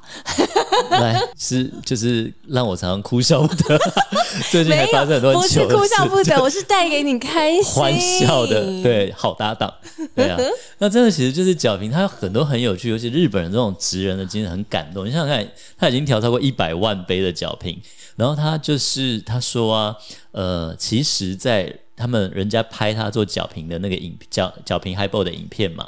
[0.89, 3.79] 来，是就是让我常常哭笑不得。
[4.51, 8.61] 最近还发生很多不是哭笑不得，我是带给你开心欢笑的。
[8.83, 9.73] 对，好搭档。
[10.15, 10.37] 对啊，
[10.79, 15.05] 那真的其实就是角平，他有很多很有趣，尤其日本人这种职人的精神很感动。
[15.05, 17.79] 你想想看，他已经调超过一百万杯的角平，
[18.15, 19.95] 然后他就是他说啊，
[20.31, 25.87] 呃，其实，在他们人家拍他做角平的那个影角角平 Highball 的影片嘛。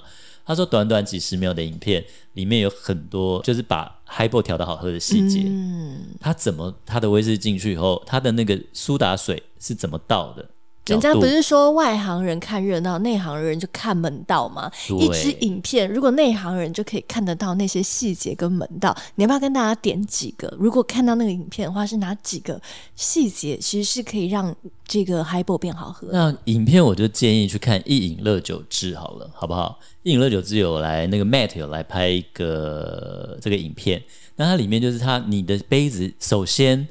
[0.50, 5.44] 他说：“短短几十秒的影片里面有很多，就是把 Highball 调的好喝的细节。
[5.46, 10.50] 嗯，他怎么他的威士忌进去以后，他的那个苏打水是怎么倒的？
[10.90, 14.72] 人家不是说外行人看热闹，内行人就看门道吗？
[15.00, 20.54] 一支影片，如果内行人就可以看得到那些细节跟门道，你要不要跟大家点几个？
[20.60, 22.60] 如果看到那个影片的话，是哪几个
[22.96, 24.56] 细节其实是可以让
[24.88, 26.08] 这个 Highball 变好喝？
[26.12, 29.80] 那影片我就建议去看一饮乐酒志好了，好不好？
[30.04, 34.02] 一饮乐酒志有来那个 Matt 有来拍一个这个影片，
[34.38, 36.88] 那它里面就是它你的杯子，首先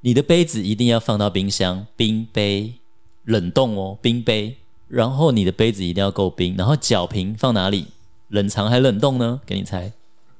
[0.00, 2.74] 你的杯子一定要放到冰箱冰杯。
[3.30, 4.56] 冷冻哦，冰杯，
[4.88, 7.86] 然后你的杯子一定要够冰，然后脚瓶放哪里？
[8.28, 9.40] 冷藏还冷冻呢？
[9.46, 9.92] 给你猜，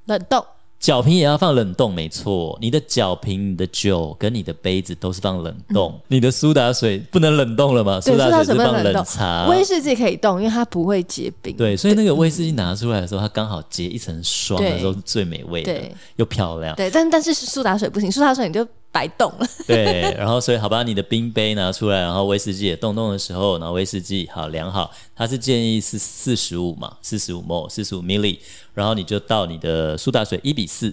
[0.06, 0.44] 冷冻。
[0.78, 2.56] 脚瓶也要放冷冻，没错。
[2.58, 5.92] 你的脚瓶、你的酒跟你的杯子都是放冷冻。
[5.94, 8.00] 嗯、你的苏打水不能冷冻了吗？
[8.00, 9.50] 苏打水是放冷藏。
[9.50, 11.54] 威士忌可以冻，因为它不会结冰。
[11.54, 15.82] 对，所以那个威士忌拿出来的时候，它刚好结一层霜的时候是最美味的，
[16.16, 16.74] 又漂亮。
[16.76, 18.66] 对，但但是苏打水不行，苏打水你就。
[18.92, 28.38] 白动了， 对，然后所以好吧，你的冰杯拿出来，然后威士忌也冻冻的时候，然后威士忌好量好，它是建议是四十五嘛，四十五 ml，四十五 milli，
[28.74, 30.92] 然后你就倒你的苏打水一比四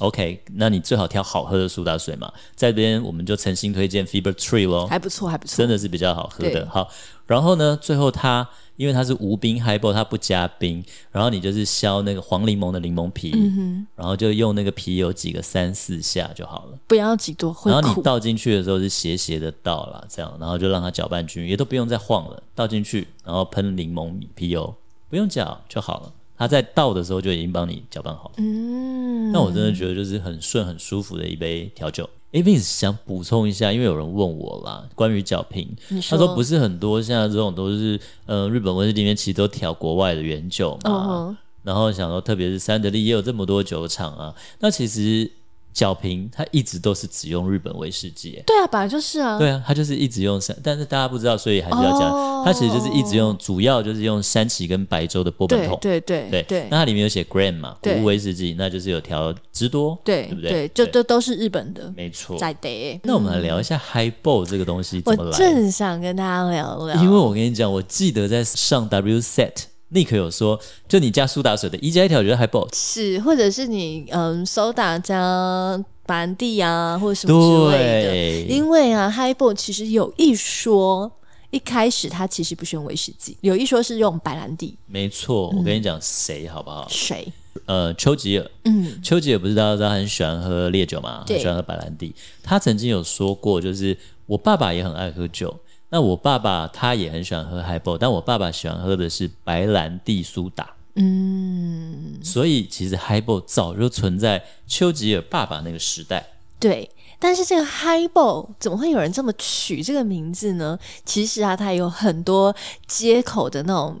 [0.00, 6.88] ，OK，那你最好挑好喝的苏打水嘛，在这边我们就诚心推荐 Fever Tree 咯，还不错，还不错，真的是比较好喝的，好，
[7.26, 8.48] 然后呢，最后它。
[8.80, 17.54] 因为它是无冰 Highball，它不加冰，然后你就是削那个黄柠檬的柠檬皮，嗯、然后就用那个皮油挤个三四下就好了，不要挤多。
[17.66, 24.74] 然后你倒进去的时候是斜斜的倒啦，这样，然后就让它搅拌均匀，也都不用再晃了，倒进去，然后喷柠檬皮油，
[25.10, 26.10] 不用搅就好了。
[26.40, 28.34] 它在倒的时候就已经帮你搅拌好了。
[28.38, 32.08] 嗯，那我真的觉得就是很顺很舒服的一杯调酒。
[32.32, 35.68] Avis 想补充一下，因为有人问我啦，关于角瓶，
[36.08, 45.30] 他说不是很多，现在这种都是，呃，日本威士忌里面其实都调国外的原酒嘛，哦、然后想说，特别是三得利也有这么多酒厂啊，那其实。
[45.72, 60.50] 角瓶它一直都是只用日本威士忌，对啊，本来就是啊，对啊，他就是一直用山，但是大家不知道，所以还是要讲，哦、它其实就是一直用，主要就是用山崎跟白州的波本桶，对对对对，那它里面有写 Grand 嘛，谷物威士忌，那就是有调汁多，对对不对？
[60.50, 63.00] 对，就都都是日本的，没错，在的。
[63.04, 69.52] 那我们来聊一下 Highball 这个东西怎么来，我正想跟大家聊聊，因为我跟你讲，我记得在上 W Set。
[69.90, 78.10] 尼克有说，就你加苏打水的，一加一条觉得 Highball 是，或者是你嗯，苏打加白兰地啊，或者什么之类的。
[78.10, 81.10] 对因为啊，Highball 其实有一说，
[81.50, 84.76] 一开始它其实不是用威士忌，有一说是用白兰地。
[84.86, 86.86] 没错，我跟你讲谁、嗯、好不好？
[86.88, 87.26] 谁？
[87.66, 88.48] 呃，丘吉尔。
[88.64, 92.14] 嗯，丘吉尔不是大家知道他很喜欢喝烈酒嘛，很喜欢喝白兰地。
[92.44, 95.58] 他曾经有说过，就是我爸爸也很爱喝酒。
[95.92, 100.74] 那我爸爸他也很喜欢喝 Highball，但我爸爸喜欢喝的是白兰地苏打。
[100.94, 106.24] 嗯，所以其实 Highball 早就存在丘吉尔爸爸那个时代。
[106.58, 110.78] 对，但是这个 Highball 怎么会有人这么取这个名字呢？
[111.04, 112.54] 其实啊，它有很多
[112.86, 113.96] 街口的那种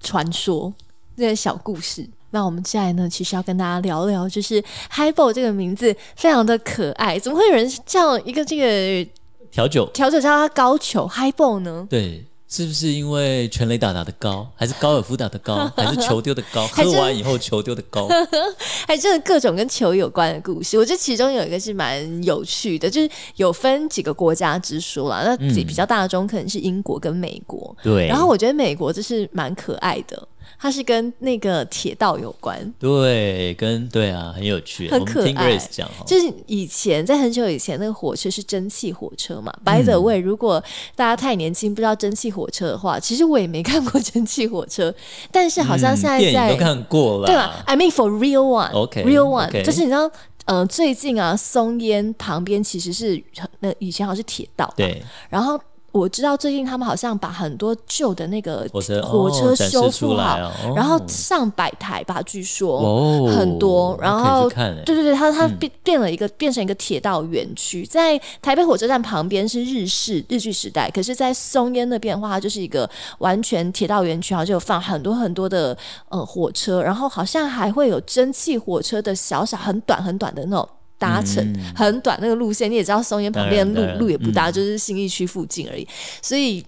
[0.00, 0.72] 传说，
[1.16, 2.08] 那些小故事。
[2.30, 9.10] 那我们接下来呢，其实要跟大家聊聊，就是 Highball 这个名字非常的可爱，怎么会有人叫一个这个？
[9.52, 11.86] 调酒，调酒叫它高球 Highball 呢？
[11.90, 16.66] 对，是不是因为全垒打打的高，还是高尔夫打的高， 还是球丢的高？
[16.68, 18.08] 喝完以后球丢的高，
[18.88, 20.78] 还真的各种跟球有关的故事。
[20.78, 25.22] 我觉得其中有一个是蛮有趣的，就是有分几个国家之说啦。
[25.22, 27.76] 那比较大众可能是英国跟美国。
[27.82, 30.28] 对、嗯，然后我觉得美国就是蛮可爱的。
[30.62, 35.58] 它是跟那个铁道有关，对，跟对啊，很有趣，很可爱。
[36.06, 39.52] 就是以前在很久以前，那个火车是蒸汽火车嘛。
[39.64, 40.62] 嗯、By the way，如果
[40.94, 44.94] 大家太年轻不知道蒸汽火车的话，其实我也没看过 蒸汽火车，
[45.32, 49.64] 但是好像现在在、嗯、都看过了，对吧？I mean for real one，OK，real one，, okay, okay.
[49.64, 50.08] 就是你知道，
[50.44, 53.20] 呃，最近啊，松烟旁边其实是
[53.58, 55.60] 那以前好像是铁道，对，然后。
[55.92, 63.96] 我知道最近他们好像把很多旧的那个火车火车修复好，然后上百台吧，据说很多。
[64.00, 75.76] 然后对对对，它它变变了一个变成一个铁道园区，在台北火车站旁边是日式日剧时代，可是，在松烟那边的话，它就是一个完全铁道园区，然后就有放很多很多的
[76.08, 80.68] 呃火车，然后好像还会有蒸汽火车的小小很短很短的那种。
[81.02, 85.84] 搭乘很短那个路线，你也知道松烟旁边路路也不大，就是新义区附近而已。
[86.22, 86.64] 所以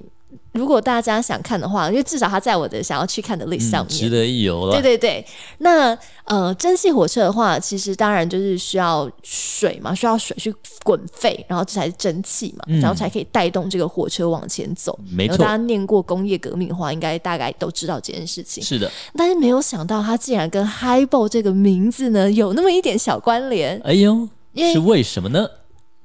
[0.55, 4.73] 如果大家想看的话，因为至少它在我的想要去看的 list 上面，值得一游了。
[4.73, 5.27] 对对对，
[5.59, 14.99] 那呃，蒸汽火车的话，其实当然就是需要水嘛，需要水去滚沸，然后这才是蒸汽嘛，然后才可以带动这个火车往前走。
[15.11, 18.63] 没错，大家念过工业革命的话，应该大概都知道这件事情。
[18.63, 23.81] 是的，但是没有想到它竟然跟 Highball 这个名字呢有那么一点小关联。
[23.85, 24.29] 哎呦！
[24.73, 25.49] 是为什么呢？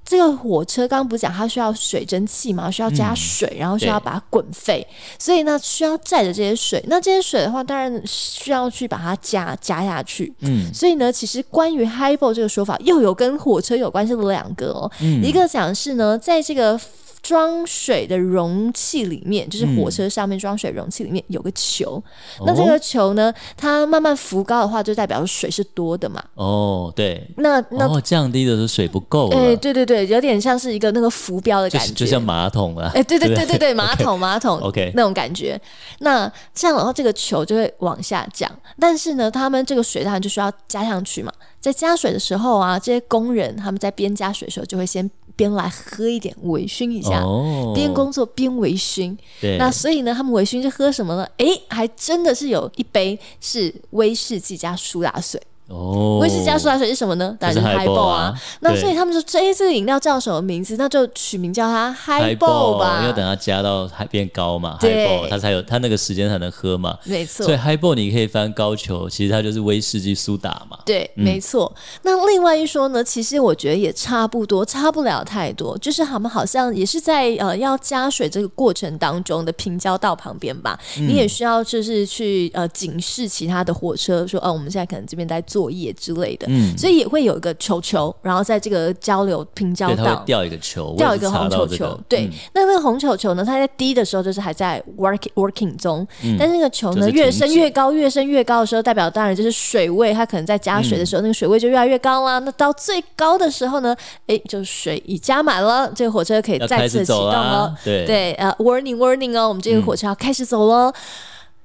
[0.09, 4.83] 这个火车刚刚不是讲它需要水蒸气嘛，需要加水，嗯、然后需要把它滚沸，
[5.19, 6.83] 所以呢需要载着这些水。
[6.87, 10.33] 那这些水的话，当然需要去把它加加下去。
[10.39, 14.91] 嗯，所以呢，其实关于 highball 这个说法，又有跟火车有关系的两个哦。
[14.99, 16.79] 嗯、一个讲是呢，在这个。
[17.21, 22.01] 装水的容器里面，就是火车上面装水容器里面有个球。
[22.39, 26.23] 嗯、那这个球呢，它慢慢浮高的话，就代表水是多的嘛。
[26.35, 27.29] 哦，对。
[27.37, 29.37] 那那、哦、降低的时候水不够了。
[29.37, 32.91] 哎，对对对，有点像是一个那个浮标的感觉，就，就像马桶啊。
[32.93, 35.59] 哎，对对对对对， 马桶.马桶，OK，那种感觉。
[35.99, 38.51] 那这样的话，这个球就会往下降。
[38.79, 41.31] 但是呢，他们这个水当然就需要加上去嘛。
[41.59, 45.09] 在加水的时候啊，这些工人他们在边加水的时候，就会先。
[45.35, 49.15] 边来喝一点，微醺一下，哦、边工作边微醺。
[49.39, 51.25] 对那所以呢，他们微醺是喝什么呢？
[51.37, 55.41] 哎，还真的是有一杯是威士忌加苏打水。
[55.69, 57.35] 哦，威士加苏打水是什么呢？
[57.39, 58.33] 当然是 Highball 啊。
[58.61, 60.75] 那所以他们说，这一支饮料叫什么名字？
[60.77, 63.01] 那就取名叫它 Highball 吧。
[63.03, 66.97] 因为等它加到还变高嘛，Highball 它才有它那个时间才能喝嘛。
[67.03, 67.45] 没错。
[67.45, 70.79] 所以 Highball 你可以翻高球，其实它就是威士忌苏打嘛。
[70.83, 71.71] 对，没错。
[72.01, 75.77] 那另外一说呢，其实我觉得也差不多，差不了太多。
[75.77, 85.58] 就是他们好像也是在呃要加水这个过程当中的平交道旁边吧，你也需要就是去呃警示其他的火车说，哦，我们现在可能这边在做。
[85.59, 90.23] 作业之类的，嗯，所以也会有一个球球，然后在这个交流平交道。
[90.25, 91.99] 掉一个球，掉一个红球球。
[92.07, 102.39] 对，那那个红球球呢，它在低的时候就是还在 working working 中，但是那个球呢越升越高，越升越高的时候，代表当然就是水位，它可能在加水的时候，那个水位就越来越高啦。
[102.39, 103.93] 那到最高的时候呢，
[104.27, 107.75] 哎，就水已加满了，这个火车可以再次启动了。
[107.83, 108.05] 对。
[108.05, 110.93] 对，呃，warning warning 哦，我们这个火车要开始走了。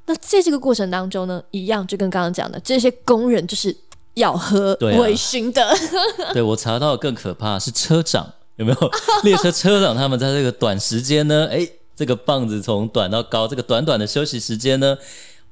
[0.07, 3.75] 那在这个过程当中呢，一样就跟刚刚讲的，这些工人就是
[4.15, 5.69] 要喝微醺的。
[6.19, 8.91] 对，啊、对我查到更可怕是车长有没有？
[9.25, 14.97] 列车车长他们在这个短时间呢，哎，这个棒子从短到高，这个短短的休息时间呢，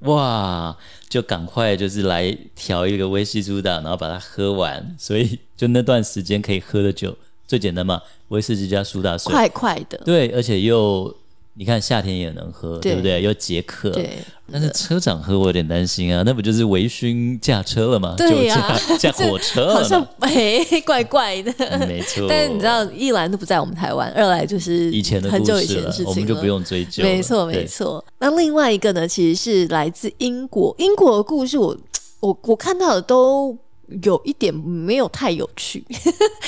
[0.01, 0.77] 哇，
[1.09, 4.95] 就赶快就是来调一个威士忌苏打，然后把它喝完。
[4.99, 9.99] 所以就那段时间可以喝的酒最简单嘛，威士忌加苏打水，快快的。
[10.05, 11.15] 对，而且又。
[11.55, 13.23] 你看夏天也能喝，对，对不对？
[13.23, 13.91] 又解渴。
[13.91, 14.19] 对。
[14.51, 18.15] 但是车长喝我有点担心啊，那不就是微醺驾车了吗？
[18.17, 19.75] 对呀、啊， 驾火车了。
[19.75, 21.53] 好像 哎，怪怪的。
[21.87, 22.27] 没错。
[22.29, 27.03] 但是你知道，一来都不在我们台湾，二来就是以前的很久以前的事情了，我们就不用追究。
[27.03, 28.05] 没错，没错。
[28.19, 31.69] 那另外一个呢，其实是来自英国，英国的故事我，
[32.21, 33.57] 我我我看到的都。
[34.03, 35.85] 有一点没有太有趣，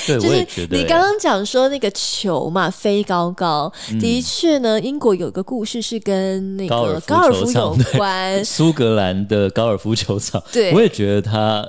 [0.07, 11.65] 对 就是你刚刚讲说那个球嘛，飞高高，嗯、的确呢，英国有个故事是跟那个高尔夫有关， 苏格兰的高尔夫球场，对，我也觉得它。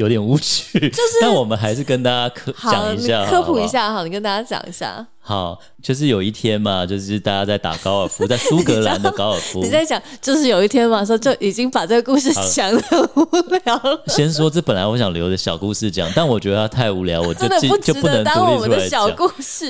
[0.00, 5.06] 有点无趣， 就是，但我们还是跟大家科讲一下，科普一下哈，你跟大家讲一下。
[5.22, 9.62] 好，就是有一天嘛，就是大家在打高尔夫， 在苏格兰的高尔夫。
[9.62, 13.26] 你在讲，就是有一天嘛，说就已经把这个故事讲的很无
[13.62, 14.02] 聊了。
[14.06, 19.06] 先说这本来我想留着小故事讲，但我觉得它太无聊，我就不就不能独立出来讲。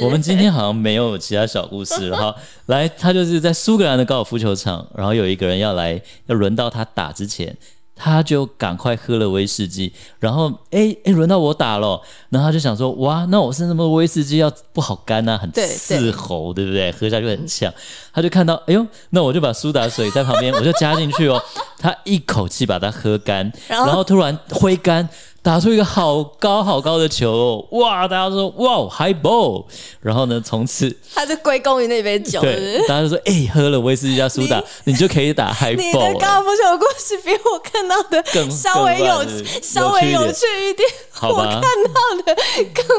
[0.00, 2.34] 我们今天好像没有其他小故事了哈。
[2.66, 7.54] 来，他就是在苏格兰的高尔夫球场，然后有一个人要来，要轮到他打之前。
[8.02, 16.90] 他就赶快喝了威士忌，然后哎哎，轮到我打了，然后他就想说，哇，那我是那么威士忌要不好干啊，很刺喉，对，不对？
[16.92, 17.70] 喝下去很呛。
[18.14, 21.42] 他就看到，哎呦，那我就把苏打水在旁边，我就加进去哦。
[21.78, 25.06] 他一口气把它喝干，然后，然后突然挥杆。
[25.42, 28.06] 打出一个好高好高的球，哦，哇！
[28.06, 29.64] 大家都说哇，Highball，
[30.02, 35.76] 然后呢，从此他就归功于那杯酒，对，大家就说哎、欸，喝了威士忌加苏打，你，你就可以打 Highball。
[35.76, 39.24] 你的高尔夫球故事比我看到的更稍微有
[39.62, 40.86] 稍微有趣一点？
[41.22, 42.36] 我看到的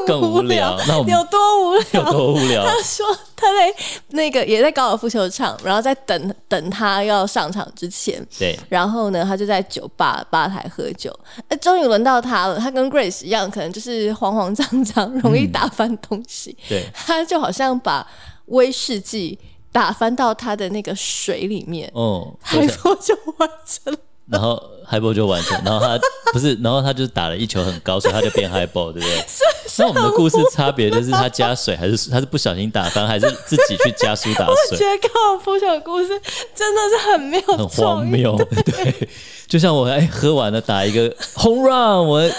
[0.08, 1.86] 更无聊，那我们有多无聊？
[2.06, 2.66] 有多无聊？
[2.66, 3.06] 他说
[3.42, 3.76] 他在
[4.10, 11.12] 那个也在高尔夫球场，然后在等等他要上场之前，对，然后呢，他就在酒吧吧台喝酒，
[11.48, 12.46] 哎，终于轮到他。
[12.46, 16.56] 了，他跟 Grace 一样，可能就是慌慌张张，容易打翻东西。
[16.62, 18.08] 嗯、对，他就好像把
[18.46, 19.40] 威士忌
[19.72, 24.00] 打翻到他的那个水里面，哦，Highball 就完成了。
[24.30, 26.00] 然后 Highball 就完成，然后他
[26.34, 29.26] 不是，然后他就打了一球很高，所以他就变 Highball，对不对？
[29.78, 34.56] 那我们的故事差别就是他加水，还是他是不小心打翻，还是自己去加苏打水？
[34.72, 36.10] 我觉得高尔夫球的故事
[36.54, 39.10] 真的是很没有，很荒谬，对。
[39.48, 42.30] 就像我哎，喝完了打一个 home run，我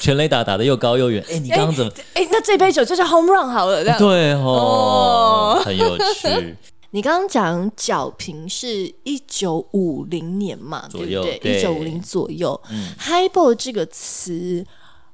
[0.00, 1.24] 全垒打打的又高又远。
[1.30, 1.92] 哎，你刚刚怎么？
[2.14, 6.56] 哎，那这杯酒就叫 home run 好了，这样对哦，很有趣。
[6.90, 11.58] 你刚刚讲角平是一九五零年嘛，对不对？
[11.58, 12.58] 一九五零左右。
[12.70, 14.64] 嗯，Highball 这个词，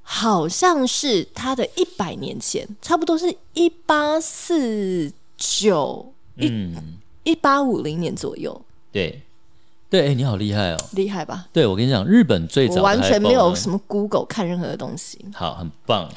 [0.02, 6.74] 好像是它的一百年前，差不多是一八四九一
[7.24, 8.60] 一八五零年左右。
[8.92, 9.22] 对，
[9.88, 11.48] 对，哎，你好厉害哦，厉害吧？
[11.52, 15.18] 对，我跟你讲，日本最早完全没有什么 Google 看任何的东西。
[15.34, 16.08] 好，很棒。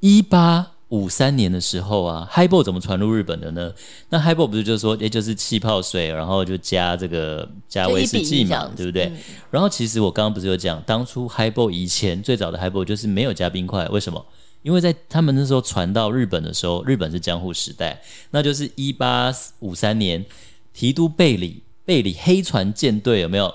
[0.00, 3.72] 一八五三年的时候啊，Highball 怎么传入日本的呢？
[4.10, 9.06] 那 Highball 不是就是说，也就是气泡水，然后就加这个加威士忌嘛，对不对？
[9.06, 9.16] 嗯、
[9.50, 14.24] 然后其实我刚刚不是有讲，当初 Highball 以前最早的 Highball 就是没有加冰块，为什么？
[14.62, 20.24] 因为在他们那时候传到日本的时候，日本是江户时代，那就是一八五三年，
[20.72, 23.52] 提督贝里贝里黑船舰队有没有？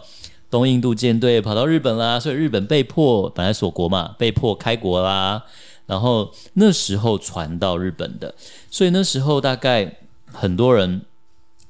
[0.52, 5.44] 东印度舰队跑到日本啦，所以日本被迫本来锁国嘛，被迫开国啦。
[5.90, 8.36] 然后那时候传到日本的，
[8.70, 9.98] 所以那时候大概
[10.32, 11.02] 很多人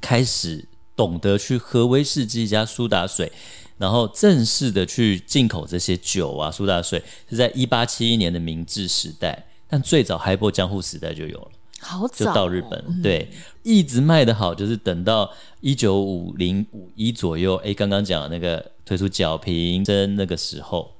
[0.01, 3.32] 开始懂得去喝威士忌加苏打水，
[3.78, 13.32] 然后正式的去进口这些酒啊，苏打水是在一八七一年的明治时代，但最早 Highball 江户时代就有了，好早，就到日本，对，
[13.63, 20.98] 一直卖的好，就是等到一九五零五一左右，哎，刚刚讲的那个推出角瓶蒸那个时候，对。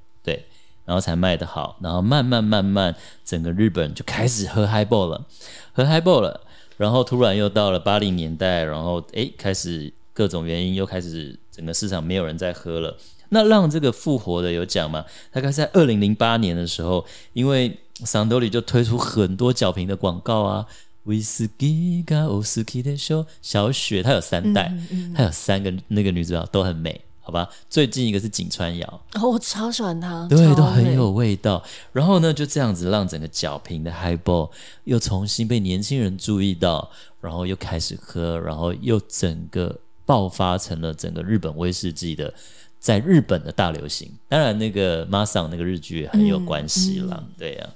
[0.90, 2.92] 然后才卖得好，然后慢慢慢慢，
[3.24, 5.24] 整个日本就开始喝 Highball 了，
[5.72, 6.40] 喝 Highball 了，
[6.78, 12.96] 然后突然又到了八零年代，然后诶，开始各种原因又开始整个市场没有人在喝了。
[13.28, 15.04] 那让这个复活的有讲吗？
[15.30, 20.66] 大概在二零零八年的时候，因为桑多里就推出很多角瓶的广告啊，
[21.04, 24.76] 威士忌加欧斯基的秀小雪，她有三代，
[25.16, 27.00] 她、有三个那个女主角都很美。
[27.22, 31.62] 好吧，最近一个是井川遥，哦，我超喜欢他，对，都很有味道。
[31.92, 34.50] 然后呢，就这样子让整个角瓶的 Highball
[34.84, 36.90] 又重新被年轻人注意到，
[37.20, 42.32] 然后又开始喝，然后又整个爆发成了整个日本威士忌的
[42.80, 44.10] 在日本的大流行。
[44.26, 47.70] 当然，那个 Masa 那个日剧也很有关系啦，嗯嗯、对呀、啊。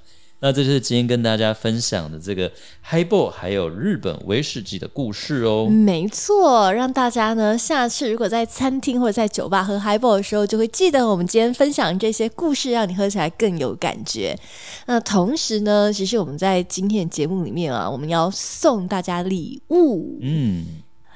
[0.45, 2.51] 那这就是今天跟大家分享的这个
[2.87, 5.65] Highball 还有日本威士忌的故事哦。
[5.67, 14.37] 没错，让大家呢下次如果在餐厅或者在酒吧喝 Highball 的时候，就会记得我们今天分享这些故事，让你喝起来更有感觉。
[14.85, 20.19] 那同时呢，其实我们在今天的节目里面啊，我们要送大家礼物。
[20.21, 20.65] 嗯，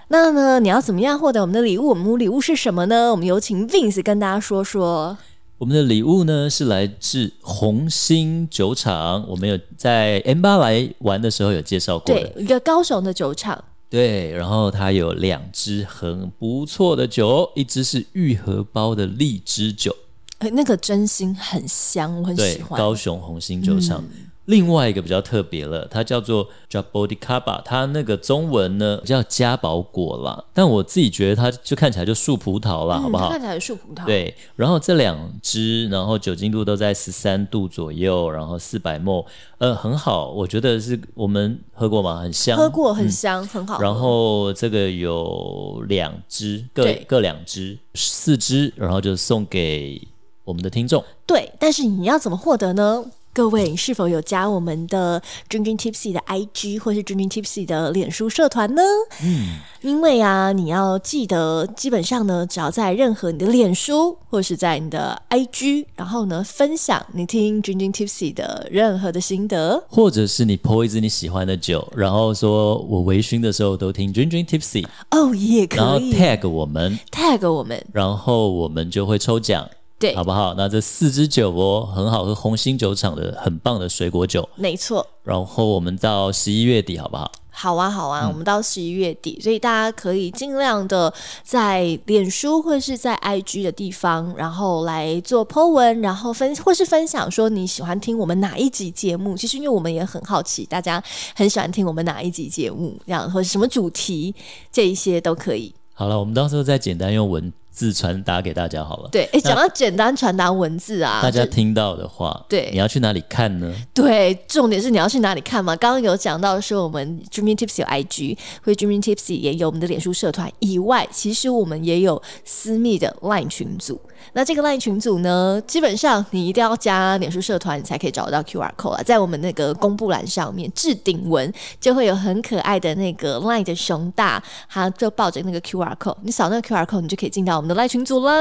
[0.07, 1.89] 那呢，你要怎么样获得我们的礼物？
[1.89, 3.11] 我们礼物是什么呢？
[3.11, 5.15] 我们有请 Vince 跟大家说说。
[5.59, 19.93] 我们的礼物呢是来自红星酒厂，我们有在 M 八来玩的时候有介绍过的，对，一个高雄的酒厂，对，然后它有两支很不错的酒，一支是玉荷包的荔枝酒，
[20.37, 22.79] 哎，那个真心很香，我很喜欢。
[22.79, 24.01] 高雄红星酒厂。
[24.01, 33.29] 嗯另外一个比较特别了，它叫做 Jabodicaba，它那个中文呢叫嘉宝果啦，但我自己觉得它就看起来就树葡萄啦，嗯、好不好？
[33.29, 34.03] 看起来是树葡萄。
[34.05, 39.23] 对，然后这两支，然后酒精度都在十三度左右，然后四百 ml，
[39.59, 42.19] 呃，很好，我觉得是我们喝过吗？
[42.19, 43.79] 很香，喝过很香，嗯、很好。
[43.79, 50.01] 然后这个有两支，各对各两支，四支，然后就送给
[50.43, 51.05] 我们的听众。
[51.27, 53.05] 对，但是你要怎么获得呢？
[53.31, 58.81] 各位是否有加我们的 Drinking Tipsy 的 IG 或是 Drinking Tipsy 的脸书社团呢？
[59.23, 79.69] 嗯，因为啊，你要记得，基本上呢，只要在任何你的脸书或是在你的 IG，然后呢，分享你听 Drinking Tipsy 的任何的心得，或者是你 po 一支你喜欢的酒，然后说我微醺的时候都听 Drinking Tipsy，哦，也可以，然后 tag 我们，tag 我们，然后我们就会抽奖。
[79.99, 80.53] 对，好不好？
[80.55, 85.05] 那这四支酒哦，很好喝，红星酒厂的很棒的水果酒，没错。
[85.23, 87.29] 然后我们到十一月底，好不好？
[87.51, 99.35] 好啊，好啊，嗯、我们到十一月底，所以大家可以尽量的在脸书或是在 IG 的地方，然后来做 po 文，然后分或是分享说你喜欢听我们哪一集节目。
[99.35, 101.03] 其实因为我们也很好奇，大家
[101.35, 104.33] 很喜欢听我们哪一集节目，这样或是什么主题，
[104.71, 105.75] 这一些都可以。
[105.93, 109.09] 好了，我们到时候再简单用文字传达给大家好了。
[109.09, 113.73] 对，哎，讲到简单传达文字啊，大家听到的话，对，你要去哪里看呢？
[113.93, 115.73] 对，重点是你要去哪里看嘛？
[115.77, 124.01] 刚刚有讲到说，我们 Dreaming Tipsy 有 IG，或者 Dreaming Tipsy 也有我们的脸书社团以外，其实我们也有私密的 LINE 群组。
[124.33, 129.03] 那这个 LINE 群组呢，基本上你一定要加脸书社团，你才可以找得到 QR code 啊。
[129.03, 138.33] 在我们那个公布栏上面置顶文就会有很可爱的那个 LINE 的熊大，他就抱着那个 QR code，你扫那个 QR code，你就可以进到我们的 LINE 群组啦。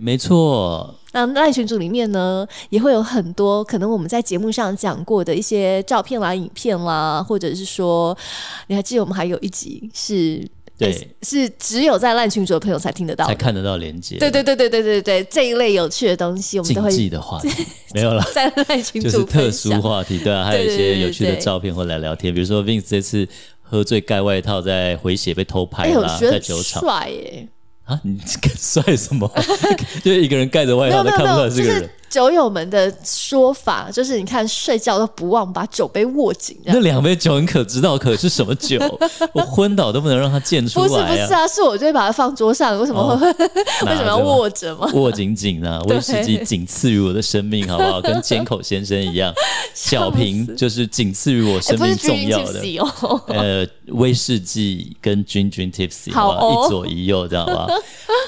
[0.00, 8.16] 没错，那 LINE 群组里面呢，也会有很多可能我们在节目上讲过的一些照片啦、影片啦，或者是说，
[8.68, 10.48] 你还记得我们还有一集是。
[10.78, 14.16] 对，是只有在烂群组的朋友才听得到，才看得到连接。
[14.16, 17.48] 对对对对对对对，这一类有趣的东西，我们都会禁忌的话题
[17.94, 23.26] 没有了，在烂群组就是特殊话题，对啊，还有一些有趣的照片会来聊天，比如说 Vince 这次
[23.60, 27.48] 喝醉盖外套在回血被偷拍了，在酒场帅耶。
[27.84, 28.20] 啊，你
[28.56, 29.30] 帅什么？
[30.04, 31.90] 就一个人盖着外套都看不出来是个人。
[32.08, 36.56] 酒友们的说法就是，你看睡觉都不忘把酒杯握紧。
[36.64, 38.78] 那两杯酒你可知道可是什么酒？
[39.34, 40.88] 我昏倒都不能让它溅出来。
[40.88, 42.78] 不是不是啊，是我就会把它放桌上。
[42.78, 43.26] 为什么会？
[43.86, 44.90] 为什么要握着吗？
[44.94, 45.80] 握紧紧啊！
[45.88, 48.00] 威士忌仅次于我的生命，好不好？
[48.00, 49.32] 跟尖口先生一样，
[49.74, 52.62] 小瓶就是仅次于我生命重要的。
[53.28, 57.66] 呃，威士忌跟君君 Tipsy 好吧，一左一右，知道吧？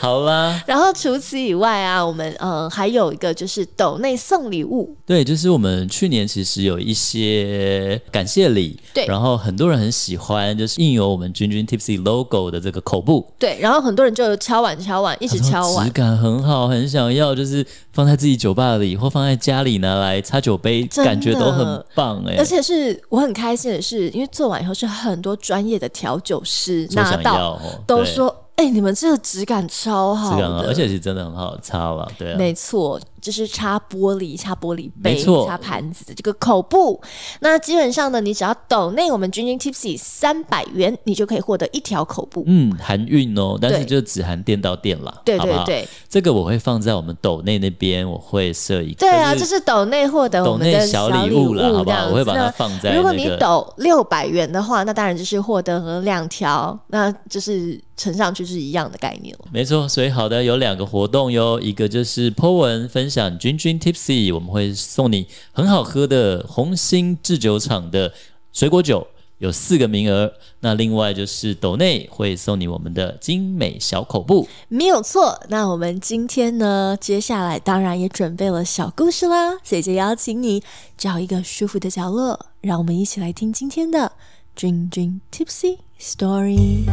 [0.02, 0.62] 好啦。
[0.66, 3.66] 然后除此以外啊，我们呃还有一个就是。
[3.76, 28.34] 斗内送礼物，对，就是我们去年其实有一些感谢礼，对，然后很多人很喜欢，就是印有我们君君 Tipsy logo 的这个口布，对，然后很多人就敲碗敲碗，一直敲碗，质感很好，很想要，就是放在自己酒吧里或放在家里拿来擦酒杯，感觉都很棒哎，而且是我很开心的是，因为做完以后是很多专业的调酒师拿到，哦、都说。
[28.56, 37.00] 哎、欸，你们这个质感超好，质感好，而且是真的很好擦了，对啊，没错，就是擦玻璃、擦玻璃杯、擦盘子的这个口布。
[37.40, 42.42] 那基本上呢，你只要抖内我们君君 Tipsy 三百元，你就可以获得一条口布。
[42.46, 45.88] 嗯，含运哦，但是就只含店到店了，对对对。
[46.08, 49.00] 这个我会放在我们抖内那边，我会设一个。
[49.00, 52.08] 对啊，这是抖内获得我们的小礼物了，好不好？
[52.08, 52.96] 我会把它放在、那个。
[52.96, 57.80] 如果你抖六百元的话，那当然就是获得两条，那就是。
[58.00, 59.86] 乘上去是一样的概念了，没错。
[59.86, 68.12] 所以好的有两个活动哟，一个就是 Po 文分享君君 Tipsy，我们会送你很好喝的红星制酒厂的
[68.52, 69.06] 水果酒，
[69.38, 70.32] 有四个名额。
[70.60, 75.42] 那另外就是斗内会送你我们的精美小口布，没有错。
[75.48, 80.62] 那我们今天呢，接下来当然也准备了小故事啦，所以就邀请你
[80.96, 84.12] 找一个舒服的角落，让我们一起来听今天的
[84.54, 86.84] 君君 Tipsy Story。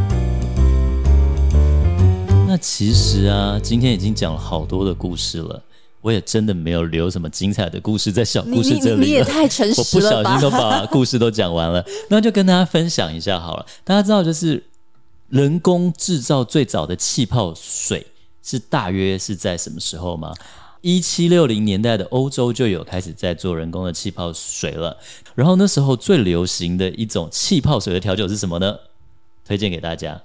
[2.48, 5.62] 那其实啊，今天已经讲了好多的故事了，
[6.02, 8.96] 我也真的没有留什么精彩的故事在小故事这里了。
[8.98, 9.88] 你，你也太诚实了。
[9.88, 13.66] 我不小心都把故事都讲完了，那就跟大家分享一下好了。
[13.84, 14.64] 大家知道，就是
[15.30, 18.08] 人工制造最早的气泡水
[18.44, 20.34] 是大约是在什么时候吗？
[20.82, 24.98] 一七六零年代的欧洲就有开始在做人工的气泡水了。
[25.36, 28.78] 然后那时候最流行的一种气泡水的调酒是什么呢？
[29.46, 30.22] 推荐给大家，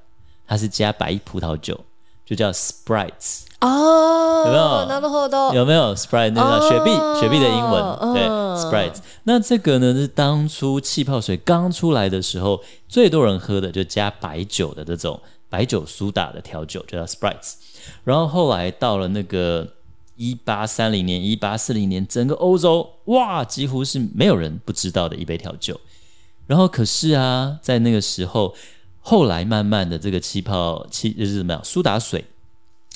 [0.46, 1.80] 它是加白葡萄酒。
[2.24, 5.54] 就叫 Sprites 哦，有没有？
[5.54, 6.90] 有没有 Sprite 那个雪碧？
[7.20, 8.22] 雪碧的英文对
[8.58, 8.96] Sprites。
[9.24, 17.54] 那这个呢是当初气泡水刚出来的时候，最多人喝的就加白酒的这种白酒苏打的调酒，就叫 Sprites。
[18.04, 19.68] 然后后来到了那个
[20.16, 25.80] 一八三零年、一八四零年，整个欧洲哇，几乎是没有人不知道的一杯调酒。
[26.46, 28.54] 然后可是啊，在那个时候。
[29.02, 31.62] 后来慢慢的，这个气泡气就是怎么样？
[31.64, 32.24] 苏打水，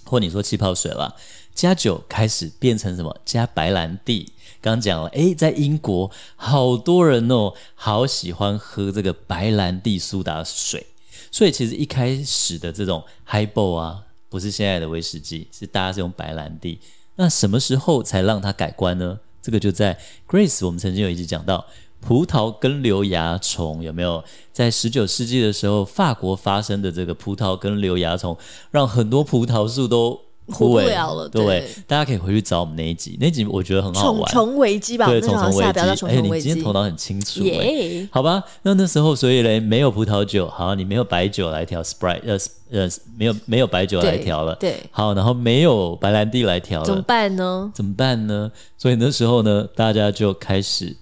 [0.04, 1.12] 或你说气泡水啦，
[1.52, 3.20] 加酒开始变成什么？
[3.24, 4.32] 加白兰地。
[4.62, 10.86] 刚讲了，诶，在英国好多人哦，好喜欢喝这个白兰地苏打水。
[11.30, 16.78] 所以其实一开始的这种 Highball 啊，不是现在的威士忌，是大家是用白兰地。
[17.16, 19.18] 那什么时候才让它改观呢？
[19.42, 19.98] 这个就在
[20.28, 21.66] Grace，我们曾经有一集讲到。
[22.01, 24.22] 葡萄根瘤蚜虫有没有
[24.53, 28.36] 在十九世纪的时候，法国发生的这个葡萄根瘤蚜虫，
[28.70, 31.28] 让很多葡萄树都枯萎了。
[31.28, 34.30] 对，对，大家可以回去找我们那一集，那一集我觉得很好玩。
[34.30, 36.07] 虫虫危机吧，对，虫虫危机。
[36.07, 37.40] 哎，你今天头脑很清楚。
[37.40, 42.38] 耶，好吧，那那时候所以嘞，没有葡萄酒，好，你没有白酒来调 Sprite，呃
[42.70, 42.88] 呃，
[43.18, 44.55] 没有没有白酒来调了。
[44.55, 47.72] 对，好，然后没有白兰地来调了，怎么办呢？
[47.74, 48.53] 怎么办呢？
[48.78, 50.97] 所以那时候呢，大家就开始。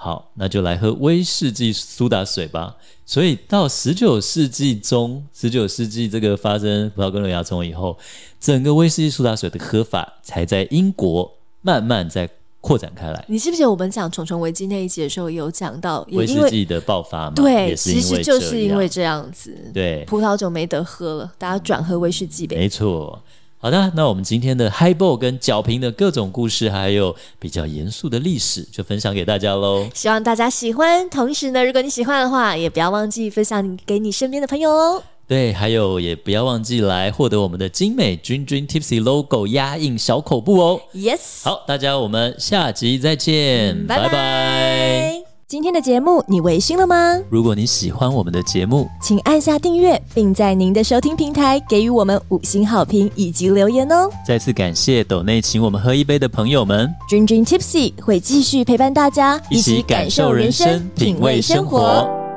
[0.00, 2.76] 好，那就来喝威士忌苏打水吧。
[3.04, 7.98] 所以到十九世纪中，十九世纪这个发生葡萄根瘤蚜虫以后，
[8.38, 11.28] 整个威士忌苏打水的喝法才在英国
[11.62, 12.30] 慢慢在
[12.60, 13.24] 扩展开来。
[13.26, 17.32] 你记不记得我们讲《虫虫危机》那一集的时候有讲到威士忌的爆发吗？
[17.34, 19.56] 对，其实就是因为这样子。
[19.74, 22.56] 对，葡萄酒没得喝了，大家转喝威士忌呗。
[22.56, 23.20] 没错。
[23.60, 29.88] 好的，那我们今天的 Highball 跟角瓶的各种故事，还有比较严肃的历史，就分享给大家喽。
[29.92, 35.02] 希望大家喜欢，同时呢，如果你喜欢的话，也不要忘记分享给你身边的朋友哦。
[35.26, 40.80] 对，还有也不要忘记来获得我们的精美君君 Tipsy Logo 压印小口布哦。
[40.94, 44.02] Yes，好，大家我们下集再见，拜拜。
[44.04, 45.27] 拜拜。
[45.50, 47.18] 今天的节目你微醺了吗？
[47.30, 54.10] 如果你喜欢我们的节目，请按下订阅，并在您的收听平台给予我们五星好评以及留言哦。
[54.26, 56.94] 再次感谢斗内请我们喝一杯的朋友们。
[57.10, 62.27] Dream Dream Tipsy 会继续陪伴大家，一起感受人生，品味生活。